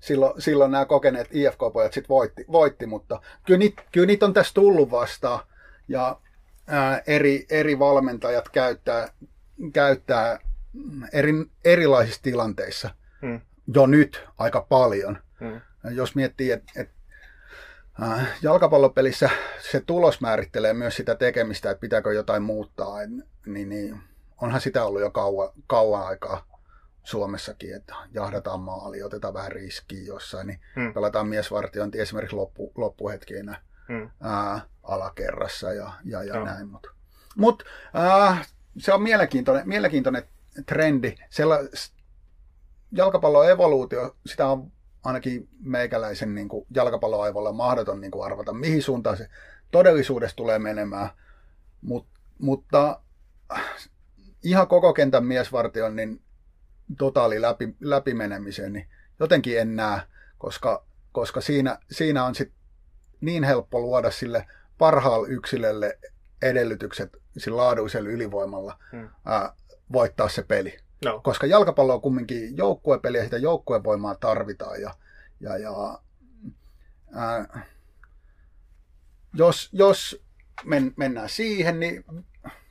[0.00, 4.54] silloin, silloin nämä kokeneet IFK-pojat sitten voitti, voitti, mutta kyllä niitä, kyllä niitä on tässä
[4.54, 5.40] tullut vastaan
[5.88, 6.20] ja
[6.66, 9.08] ää, eri, eri valmentajat käyttää,
[9.72, 10.38] käyttää
[11.12, 11.32] eri,
[11.64, 12.90] erilaisissa tilanteissa
[13.22, 13.40] hmm.
[13.74, 15.18] jo nyt aika paljon.
[15.40, 15.60] Hmm.
[15.90, 16.90] Jos miettii, että et,
[18.02, 19.30] äh, jalkapallopelissä
[19.70, 22.96] se tulos määrittelee myös sitä tekemistä, että pitääkö jotain muuttaa,
[23.46, 24.00] niin, niin
[24.40, 26.57] onhan sitä ollut jo kauan, kauan aikaa
[27.08, 30.94] Suomessakin, että jahdataan maali, otetaan vähän riskiä jossain, niin hmm.
[30.94, 34.10] pelataan miesvartiointi esimerkiksi loppu, loppuhetkinä hmm.
[34.20, 36.44] ää, alakerrassa ja, ja, ja no.
[36.44, 36.68] näin.
[36.68, 36.90] Mutta
[37.36, 37.62] mut,
[37.96, 38.48] äh,
[38.78, 40.22] se on mielenkiintoinen, mielenkiintoinen
[40.66, 41.14] trendi.
[41.30, 41.58] Sella,
[42.92, 44.72] jalkapallon evoluutio, sitä on
[45.04, 49.28] ainakin meikäläisen niin kuin jalkapalloaivolla mahdoton niin kuin arvata, mihin suuntaan se
[49.70, 51.08] todellisuudessa tulee menemään.
[51.80, 52.06] Mut,
[52.38, 53.00] mutta
[54.42, 56.20] ihan koko kentän miesvartion niin
[56.98, 58.88] totaali läpi, läpimenemiseen, niin
[59.20, 60.00] jotenkin en näe,
[60.38, 62.52] koska, koska siinä, siinä on sit
[63.20, 64.46] niin helppo luoda sille
[64.78, 65.98] parhaalle yksilölle
[66.42, 69.08] edellytykset sillä laadullisella ylivoimalla hmm.
[69.24, 69.52] ää,
[69.92, 70.78] voittaa se peli.
[71.04, 71.20] No.
[71.20, 74.80] Koska jalkapallo on kumminkin joukkuepeli ja sitä joukkuevoimaa tarvitaan.
[74.80, 74.94] Ja,
[75.40, 75.98] ja, ja
[77.14, 77.66] ää,
[79.34, 80.22] jos, jos
[80.64, 82.04] men, mennään siihen, niin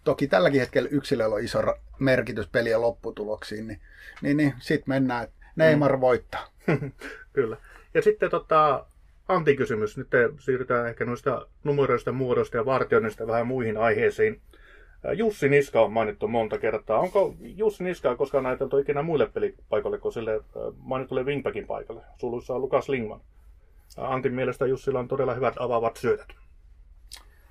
[0.08, 1.60] toki tälläkin hetkellä yksilöllä on iso
[1.99, 3.80] merkitys pelien lopputuloksiin, niin,
[4.22, 6.01] niin, niin sitten mennään, että Neymar mm.
[6.01, 6.47] voittaa.
[7.34, 7.58] Kyllä.
[7.93, 8.86] Ja sitten tota,
[9.28, 9.97] Antin kysymys.
[9.97, 10.08] Nyt
[10.39, 14.41] siirrytään ehkä noista numeroista, muodoista ja vartioinnista vähän muihin aiheisiin.
[15.14, 16.99] Jussi Niska on mainittu monta kertaa.
[16.99, 20.43] Onko Jussi Niskaa koskaan ajateltu ikinä muille pelipaikoille kuin sille
[20.78, 22.01] mainitulle Wingbackin paikalle?
[22.18, 23.22] Suluissa on Lukas Lingman.
[23.97, 26.47] Antin mielestä Jussilla on todella hyvät avaavat syötöt.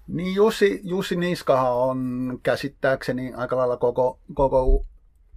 [0.07, 4.85] Niin Jussi, Jussi Niskahan on käsittääkseni aika lailla koko, koko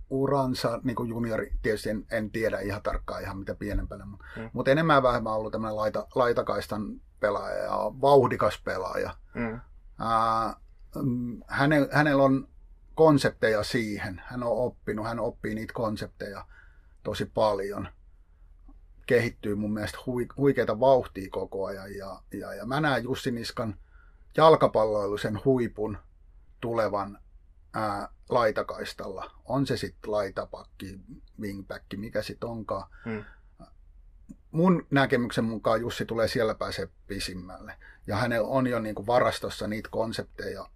[0.09, 4.49] uransa, niin kuin juniori, tietysti en, en tiedä ihan tarkkaan ihan mitä pienempänä, mutta, mm.
[4.53, 9.13] mutta enemmän vähemmän ollut tämmöinen laita, laitakaistan pelaaja ja vauhdikas pelaaja.
[9.35, 9.59] Mm.
[9.99, 10.55] Ää,
[10.95, 12.47] Mm, hänellä, hänellä on
[12.95, 14.21] konsepteja siihen.
[14.25, 16.45] Hän on oppinut, hän oppii niitä konsepteja
[17.03, 17.87] tosi paljon.
[19.05, 19.97] Kehittyy mun mielestä
[20.37, 21.95] huikeita vauhtia koko ajan.
[21.95, 23.75] Ja, ja, ja mä näen Jussi Niskan
[24.39, 25.97] jalkapalloilusen huipun
[26.61, 27.19] tulevan
[27.73, 29.31] ää, laitakaistalla.
[29.45, 30.99] On se sitten laitapakki,
[31.39, 32.89] wingback, mikä sitten onkaan.
[33.05, 33.23] Hmm.
[34.51, 37.75] Mun näkemyksen mukaan Jussi tulee siellä pääsee pisimmälle.
[38.07, 40.69] Ja hänellä on jo niin kuin varastossa niitä konsepteja,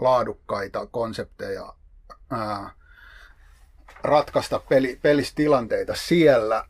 [0.00, 1.74] laadukkaita konsepteja
[2.30, 2.70] ää,
[4.02, 6.68] ratkaista peli, pelistilanteita siellä.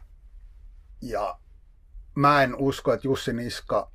[1.02, 1.38] Ja
[2.14, 3.93] mä en usko, että Jussi Niska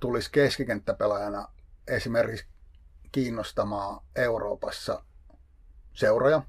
[0.00, 1.48] tulisi keskikenttäpelaajana
[1.88, 2.46] esimerkiksi
[3.12, 5.02] kiinnostamaan Euroopassa
[5.92, 6.42] seuroja.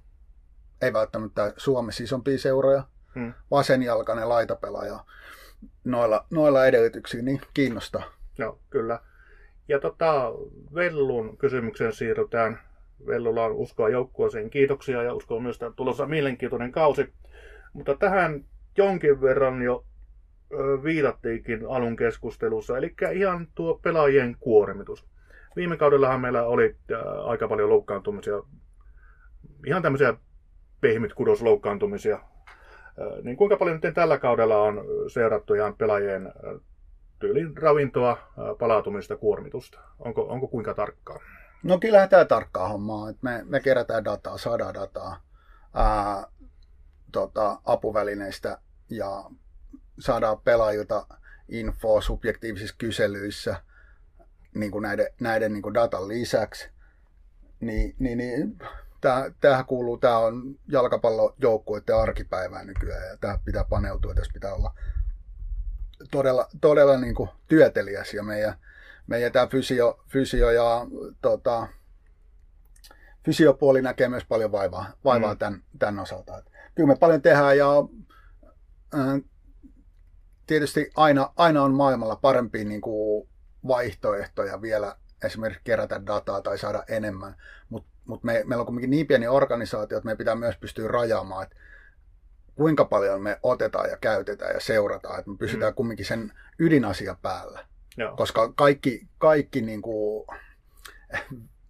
[0.81, 2.83] Ei välttämättä Suomessa isompia seuroja.
[3.15, 3.33] Hmm.
[3.51, 4.99] Vasenjalkainen laitapelaaja
[5.83, 8.03] noilla, noilla edellytyksillä niin kiinnostaa.
[8.37, 8.99] No, kyllä.
[9.67, 10.31] Ja tota,
[10.75, 12.59] Vellun kysymykseen siirrytään.
[13.07, 14.49] Vellulla on uskoa joukkueeseen.
[14.49, 17.13] Kiitoksia ja uskon myös, että tulossa mielenkiintoinen kausi.
[17.73, 18.45] Mutta tähän
[18.77, 19.85] jonkin verran jo
[20.83, 22.77] viitattiinkin alun keskustelussa.
[22.77, 25.05] Eli ihan tuo pelaajien kuormitus.
[25.55, 26.75] viime kaudellahan meillä oli
[27.25, 28.43] aika paljon loukkaantumisia,
[29.65, 30.13] ihan tämmöisiä
[30.81, 32.15] pehmytkudosloukkaantumisia.
[32.15, 36.33] Äh, niin kuinka paljon nyt tällä kaudella on seurattu ihan pelaajien
[37.19, 38.17] tyylin ravintoa,
[38.59, 39.79] palautumista, kuormitusta?
[39.99, 41.19] Onko, onko kuinka tarkkaa?
[41.63, 45.21] No kyllähän tämä tarkkaa hommaa, me, me kerätään dataa, saadaan dataa
[45.73, 46.27] ää,
[47.11, 48.57] tota, apuvälineistä
[48.89, 49.23] ja
[49.99, 51.07] saadaan pelaajilta
[51.49, 53.61] infoa subjektiivisissa kyselyissä
[54.55, 56.69] niin kuin näiden, näiden niin kuin datan lisäksi.
[57.59, 58.57] Niin, niin, niin
[59.41, 64.73] tämähän kuuluu, tämä on jalkapallojoukkueiden arkipäivää nykyään ja tähän pitää paneutua, tässä pitää olla
[66.11, 68.53] todella, todella niin kuin työteliäs ja meidän,
[69.07, 70.87] meidän tämä fysio, fysio ja
[71.21, 71.67] tota,
[73.25, 75.37] fysiopuoli näkee myös paljon vaivaa, vaivaa mm.
[75.37, 76.43] tämän, tämän osalta.
[76.75, 77.67] Kyllä me paljon tehdään ja
[78.95, 79.21] äh,
[80.47, 83.29] tietysti aina, aina on maailmalla parempia niin kuin
[83.67, 87.35] vaihtoehtoja vielä esimerkiksi kerätä dataa tai saada enemmän,
[87.69, 91.43] mutta mut me, meillä on kuitenkin niin pieni organisaatio, että meidän pitää myös pystyä rajaamaan,
[91.43, 91.55] että
[92.55, 95.75] kuinka paljon me otetaan ja käytetään ja seurataan, että me pysytään mm.
[95.75, 97.65] kumminkin sen ydinasia päällä.
[97.97, 98.15] Joo.
[98.15, 100.27] Koska kaikki, kaikki niin kuin,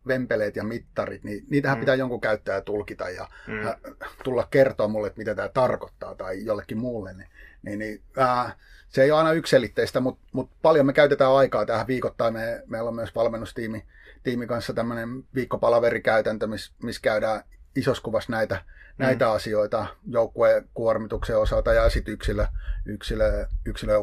[0.07, 1.79] vempeleet ja mittarit, niin niitähän mm.
[1.79, 3.93] pitää jonkun käyttää ja tulkita ja mm.
[4.23, 7.13] tulla kertoa mulle, että mitä tämä tarkoittaa tai jollekin muulle.
[7.13, 7.29] Niin,
[7.67, 8.55] niin, niin äh,
[8.89, 12.33] se ei ole aina ykselitteistä, mutta, mutta paljon me käytetään aikaa tähän viikoittain.
[12.33, 13.85] Me, meillä on myös valmennustiimi
[14.23, 17.43] tiimi kanssa tämmöinen viikkopalaverikäytäntö, missä miss käydään
[17.75, 19.03] isossa kuvassa näitä, mm.
[19.03, 22.45] näitä asioita joukkueen kuormituksen osalta ja sitten yksilö,
[22.85, 23.97] yksilö, yksilö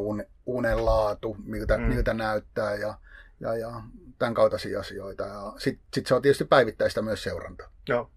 [0.45, 1.83] unen laatu, miltä, mm.
[1.83, 2.97] miltä näyttää ja,
[3.39, 3.81] ja, ja
[4.19, 5.23] tämän kaltaisia asioita.
[5.23, 7.69] Ja sitten sit se on tietysti päivittäistä myös seuranta.
[7.89, 8.11] Joo.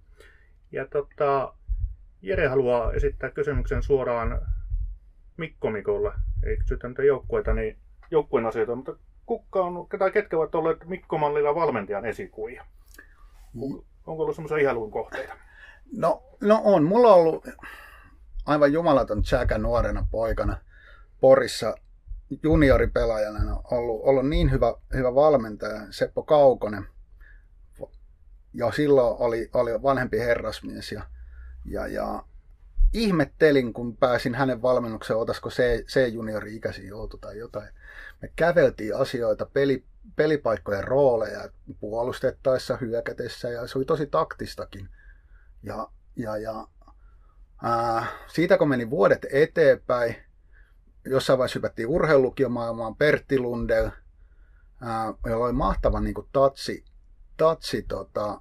[0.72, 1.54] Ja tota,
[2.22, 4.40] Jere haluaa esittää kysymyksen suoraan
[5.38, 6.12] Mikko Mikolle.
[6.46, 7.76] Ei kysytä niitä joukkueita, niin
[8.10, 12.64] joukkueen asioita, mutta kukka on, ketä ketkä ovat olleet Mikko Mallilla valmentajan esikuvia?
[13.54, 13.82] Mm.
[14.06, 15.34] Onko ollut semmoisia ihailuun kohteita?
[15.92, 16.84] No, no on.
[16.84, 17.46] Mulla on ollut
[18.46, 20.56] aivan jumalaton tsäkä nuorena poikana
[21.20, 21.74] Porissa
[22.42, 26.86] junioripelaajana on ollut, ollut niin hyvä, hyvä valmentaja, Seppo Kaukonen.
[28.54, 31.02] Ja silloin oli, oli vanhempi herrasmies ja,
[31.64, 32.24] ja, ja
[32.92, 37.68] ihmettelin, kun pääsin hänen valmennukseen, otasko se, se juniori ikäsi joutu tai jotain.
[38.22, 39.84] Me käveltiin asioita, peli,
[40.16, 44.88] pelipaikkojen rooleja, puolustettaessa, hyökätessä ja se oli tosi taktistakin.
[45.62, 46.68] Ja, ja, ja
[47.62, 50.16] ää, siitä kun meni vuodet eteenpäin,
[51.04, 53.88] jossain vaiheessa hypättiin urheilukiomaailmaan, Pertti Lundell,
[54.80, 56.84] ää, jolla oli mahtava niin kuin tatsi,
[57.36, 58.40] tatsi tota,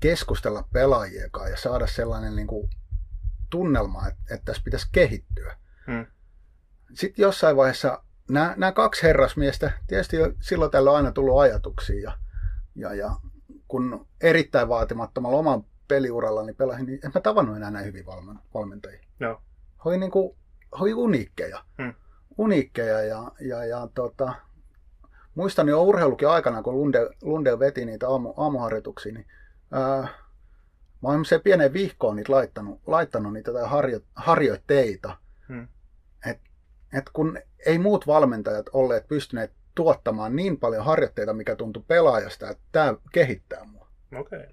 [0.00, 2.70] keskustella pelaajien kanssa ja saada sellainen niin kuin,
[3.52, 5.56] tunnelma, että, että tässä pitäisi kehittyä.
[5.86, 6.06] Hmm.
[6.94, 12.12] Sitten jossain vaiheessa nämä, nämä kaksi herrasmiestä, tietysti silloin tällä on aina tullut ajatuksia ja,
[12.74, 13.10] ja, ja
[13.68, 18.06] kun erittäin vaatimattomalla oman peliuralla niin pelasin, niin en mä tavannut enää näin hyvin
[18.54, 19.00] valmentajia.
[19.18, 19.42] No.
[19.84, 20.36] Oli niin kuin
[20.72, 21.64] oli uniikkeja.
[21.82, 21.94] Hmm.
[22.38, 24.34] Uniikkeja ja, ja, ja tota,
[25.34, 29.26] muistan jo urheilukin aikana, kun Lunde, Lunde veti niitä aamu, aamuharjoituksia, niin
[29.72, 30.08] ää,
[31.02, 35.16] mä olen se pienen vihkoon niitä laittanut, laittanut niitä tai harjo, harjoitteita.
[35.48, 35.68] Hmm.
[36.26, 36.40] Et,
[36.92, 42.62] et kun ei muut valmentajat olleet pystyneet tuottamaan niin paljon harjoitteita, mikä tuntui pelaajasta, että
[42.72, 43.86] tämä kehittää mua.
[44.16, 44.46] Okay.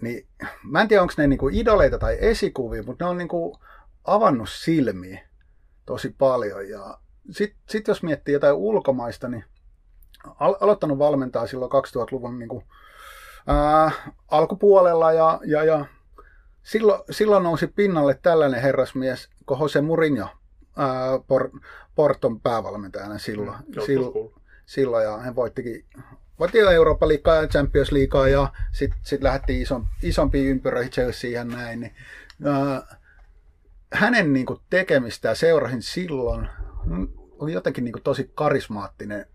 [0.00, 0.26] Niin,
[0.62, 3.58] mä en tiedä, onko ne niinku idoleita tai esikuvia, mutta ne on niinku,
[4.04, 5.28] avannut silmiä
[5.86, 6.68] tosi paljon.
[6.68, 6.98] Ja
[7.30, 9.44] sitten sit jos miettii jotain ulkomaista, niin
[10.24, 12.64] al- aloittanut valmentaa silloin 2000-luvun niin kuin,
[13.46, 13.90] ää,
[14.28, 15.86] alkupuolella ja, ja, ja
[16.62, 20.28] silloin, silloin nousi pinnalle tällainen herrasmies kuin Jose Mourinho,
[20.76, 21.60] ää, Por-
[21.94, 23.58] Porton päävalmentajana silloin.
[23.58, 24.32] Mm, silloin,
[24.66, 25.84] silloin ja hän voittikin
[26.38, 31.80] voitti Eurooppa liikaa ja Champions liikaa ja sitten sit lähdettiin ison, isompiin ympyröihin Chelseahan näin.
[31.80, 31.94] Niin,
[32.44, 32.96] ää,
[33.92, 36.48] hänen niin kuin, tekemistä seurahin silloin
[37.38, 39.26] oli jotenkin niin kuin, tosi karismaattinen,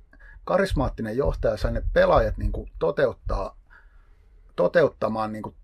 [0.43, 3.57] karismaattinen johtaja, sai ne pelaajat niin kuin, toteuttaa,
[4.61, 5.55] toteuttamaan niin kuin,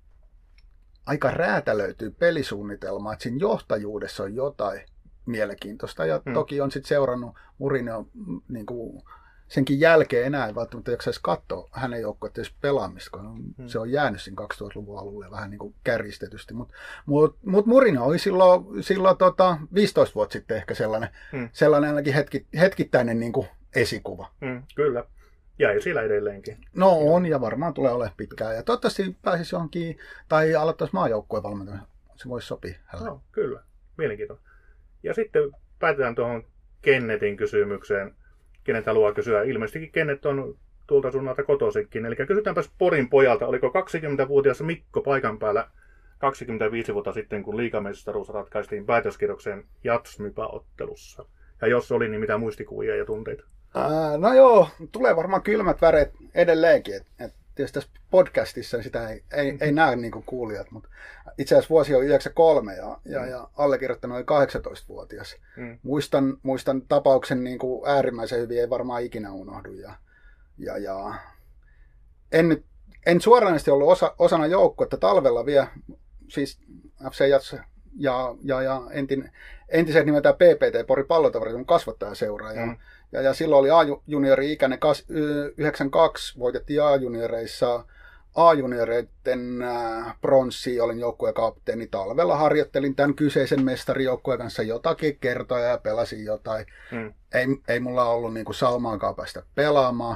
[1.06, 4.82] aika räätälöityy pelisuunnitelma, että siinä johtajuudessa on jotain
[5.26, 6.06] mielenkiintoista.
[6.06, 6.34] Ja hmm.
[6.34, 8.08] toki on sitten seurannut Mourinho
[8.48, 9.04] niin kuin,
[9.48, 13.68] senkin jälkeen enää ei välttämättä jaksaisi katsoa hänen joukkueiden pelaamista, kun hmm.
[13.68, 16.54] se on jäänyt siinä 2000-luvun alulle vähän niin kuin kärjistetysti.
[16.54, 16.76] Mutta
[17.06, 21.50] mut, mut Murino oli silloin, silloin tota 15 vuotta sitten ehkä sellainen, hmm.
[21.54, 24.32] sellainen ainakin hetki, hetkittäinen niin kuin esikuva.
[24.46, 25.06] Hmm, kyllä.
[25.60, 26.58] Ja ei siellä edelleenkin.
[26.76, 28.56] No on, ja varmaan tulee olemaan pitkään.
[28.56, 29.98] Ja toivottavasti pääsisi johonkin,
[30.30, 31.88] tai aloittaisi maajoukkueen valmentaminen.
[32.16, 33.10] Se voisi sopia hänelle.
[33.10, 33.64] No, kyllä.
[33.98, 34.46] Mielenkiintoinen.
[35.04, 36.44] Ja sitten päätetään tuohon
[36.82, 38.16] Kennetin kysymykseen
[38.64, 39.44] kenet haluaa kysyä.
[39.44, 42.06] Ilmeisestikin Kennet on tuolta suunnalta kotoisinkin.
[42.06, 45.70] Eli kysytäänpäs Porin pojalta, oliko 20-vuotias Mikko paikan päällä
[46.18, 51.26] 25 vuotta sitten, kun liikamestaruus ratkaistiin päätöskirjokseen Jatsmypä-ottelussa?
[51.62, 53.44] Ja jos oli, niin mitä muistikuvia ja tunteita?
[53.76, 56.96] Ää, no joo, tulee varmaan kylmät väreet edelleenkin.
[56.96, 60.90] Et, et tietysti tässä podcastissa sitä ei, ei, ei näe niin kuulijat, mutta
[61.38, 65.36] itse asiassa vuosi on 93 ja, ja, ja allekirjoittanut oli 18-vuotias.
[65.58, 65.80] Mm.
[65.84, 69.72] Muistan, muistan tapauksen niin kuin äärimmäisen hyvin, ei varmaan ikinä unohdu.
[69.72, 69.94] Ja,
[70.58, 71.14] ja, ja
[72.32, 72.66] en, nyt,
[73.06, 75.68] en suoranaisesti ollut osa, osana joukkuetta talvella vielä,
[76.28, 76.60] siis
[77.12, 77.56] FC Jats
[77.98, 79.32] ja, ja, ja entin,
[79.70, 82.54] entiset nimeltään PPT, Pori Pallotavarit, on kasvattajaseura.
[82.54, 82.72] Ja, mm.
[82.72, 82.78] ja,
[83.12, 84.80] ja silloin oli A-juniori ikäinen,
[85.58, 87.86] 92 voitettiin A-junioreissa
[88.38, 89.64] A-junioreiden
[90.22, 91.88] pronssi, olin joukkueen kapteeni.
[91.88, 96.66] Talvella harjoittelin tämän kyseisen mestarijoukkueen kanssa jotakin kertoja ja pelasin jotain.
[96.92, 97.14] Mm.
[97.34, 100.16] Ei, ei mulla ollut niinku saumaankaan päästä pelaamaan.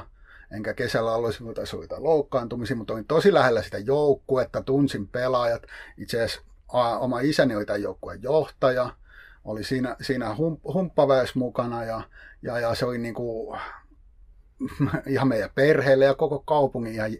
[0.50, 1.40] Enkä kesällä ollut
[1.80, 5.62] jotain loukkaantumisia, mutta olin tosi lähellä sitä joukkuetta, tunsin pelaajat.
[5.98, 6.42] Itse asiassa
[6.98, 8.90] oma isäni oli tämän joukkueen johtaja,
[9.44, 10.60] oli siinä, siinä hum,
[11.34, 12.02] mukana ja,
[12.42, 13.60] ja, ja se oli niin kuin,
[15.06, 17.10] ihan meidän perheelle ja koko kaupungin ihan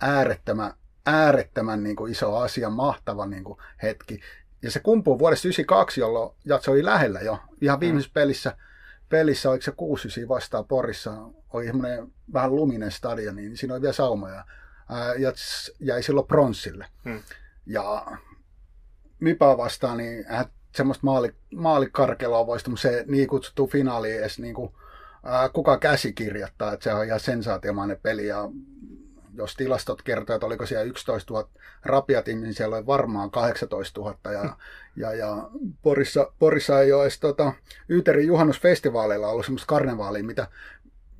[0.00, 0.72] äärettömän,
[1.06, 4.20] äärettömän niin kuin iso asia, mahtava niin kuin hetki.
[4.62, 7.38] Ja se kumpuu vuodesta 92, jolloin Jatso oli lähellä jo.
[7.60, 8.14] Ihan viimeisessä mm.
[8.14, 8.56] pelissä,
[9.08, 11.12] pelissä oliko se 6 vastaan Porissa,
[11.52, 14.44] oli semmoinen vähän luminen stadion, niin siinä oli vielä saumoja.
[15.18, 16.86] Jats jäi silloin pronssille.
[17.04, 17.22] Mm.
[17.66, 18.06] Ja
[19.20, 20.24] Mypää vastaan, niin
[20.72, 24.72] semmoista maali, maalikarkeloa voisi se niin kutsuttu finaali edes niin kuin,
[25.24, 28.26] ää, kuka käsikirjoittaa, että se on ihan sensaatiomainen peli.
[28.26, 28.50] Ja
[29.34, 31.48] jos tilastot kertoo, että oliko siellä 11 000
[31.84, 34.56] rapiatin, niin siellä oli varmaan 18 000 ja,
[34.96, 35.50] ja, ja
[35.82, 40.46] Porissa, Porissa ei ole edes tota,Yyterin juhannusfestivaaleilla ollut semmoista karnevaalia, mitä,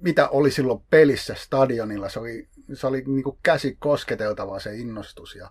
[0.01, 2.09] mitä oli silloin pelissä stadionilla.
[2.09, 5.51] Se oli, se oli niin kuin käsi kosketeltavaa se innostus ja,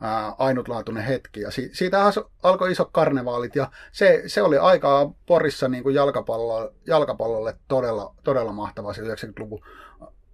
[0.00, 1.40] ää, ainutlaatuinen hetki.
[1.40, 6.72] Ja si- siitä alkoi isot karnevaalit ja se, se oli aikaa Porissa niin kuin jalkapallo,
[6.86, 9.60] jalkapallolle todella, todella mahtavaa se 90-luvun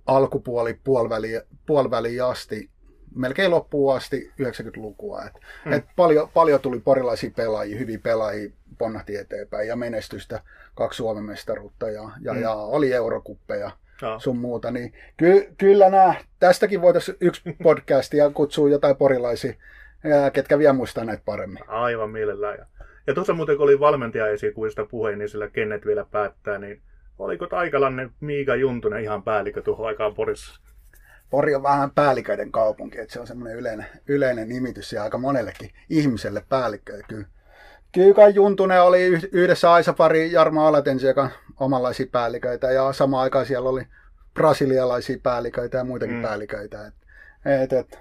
[0.06, 2.70] alkupuoli, puoliväli, puoliväli asti,
[3.14, 5.24] melkein loppuun asti 90-lukua.
[5.24, 5.32] Et,
[5.64, 5.72] hmm.
[5.72, 10.42] et paljon, paljon tuli porilaisia pelaajia, hyviä pelaajia ponnahti eteenpäin ja menestystä,
[10.74, 12.42] kaksi Suomen mestaruutta ja, ja, hmm.
[12.42, 13.70] ja oli eurokuppeja
[14.02, 14.20] no.
[14.20, 19.52] sun muuta, niin ky, kyllä nämä, tästäkin voitaisiin yksi podcast ja kutsua jotain porilaisia,
[20.32, 21.68] ketkä vielä muistaa näitä paremmin.
[21.68, 22.58] Aivan mielellään.
[22.58, 22.66] Ja,
[23.06, 26.82] ja tuossa muuten kun oli valmentaja esikuista puheen, niin sillä kenet vielä päättää, niin
[27.18, 30.60] oliko Taikalanne Miika Juntunen ihan päällikö tuohon aikaan Porissa?
[31.30, 35.70] Pori on vähän päälliköiden kaupunki, että se on semmoinen yleinen, yleinen nimitys ja aika monellekin
[35.90, 37.02] ihmiselle päällikkö.
[37.08, 37.26] Kyllä,
[37.92, 41.30] kyllä Juntunen oli yhdessä Aisapari Jarmo Alatensi, joka
[41.60, 43.86] omanlaisia päälliköitä ja samaan aikaan siellä oli
[44.34, 46.22] brasilialaisia päälliköitä ja muitakin mm.
[46.22, 46.86] päälliköitä.
[46.86, 46.94] Et,
[47.44, 48.00] et, et,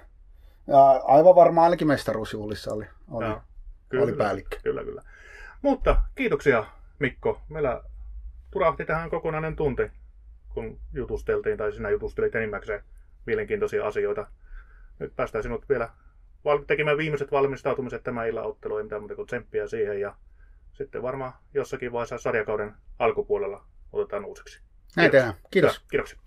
[0.66, 3.40] ja aivan varmaan ainakin mestaruusjuhlissa oli, oli, ja,
[3.88, 4.56] kyllä, oli päällikkö.
[4.62, 5.02] Kyllä, kyllä.
[5.62, 6.64] Mutta kiitoksia
[6.98, 7.40] Mikko.
[7.48, 7.82] Meillä
[8.50, 9.90] turahti tähän kokonainen tunti,
[10.54, 12.82] kun jutusteltiin, tai sinä jutustelit enimmäkseen
[13.26, 14.26] mielenkiintoisia asioita.
[14.98, 15.88] Nyt päästään sinut vielä
[16.66, 20.14] tekemään viimeiset valmistautumiset tämän illan otteluun, ei mitään muuta kuin tsemppiä siihen, ja
[20.72, 24.60] sitten varmaan jossakin vaiheessa sarjakauden alkupuolella otetaan uusiksi.
[24.96, 25.34] Näin tehdään.
[25.50, 25.80] Kiitos.
[25.90, 26.21] Kiitoksia.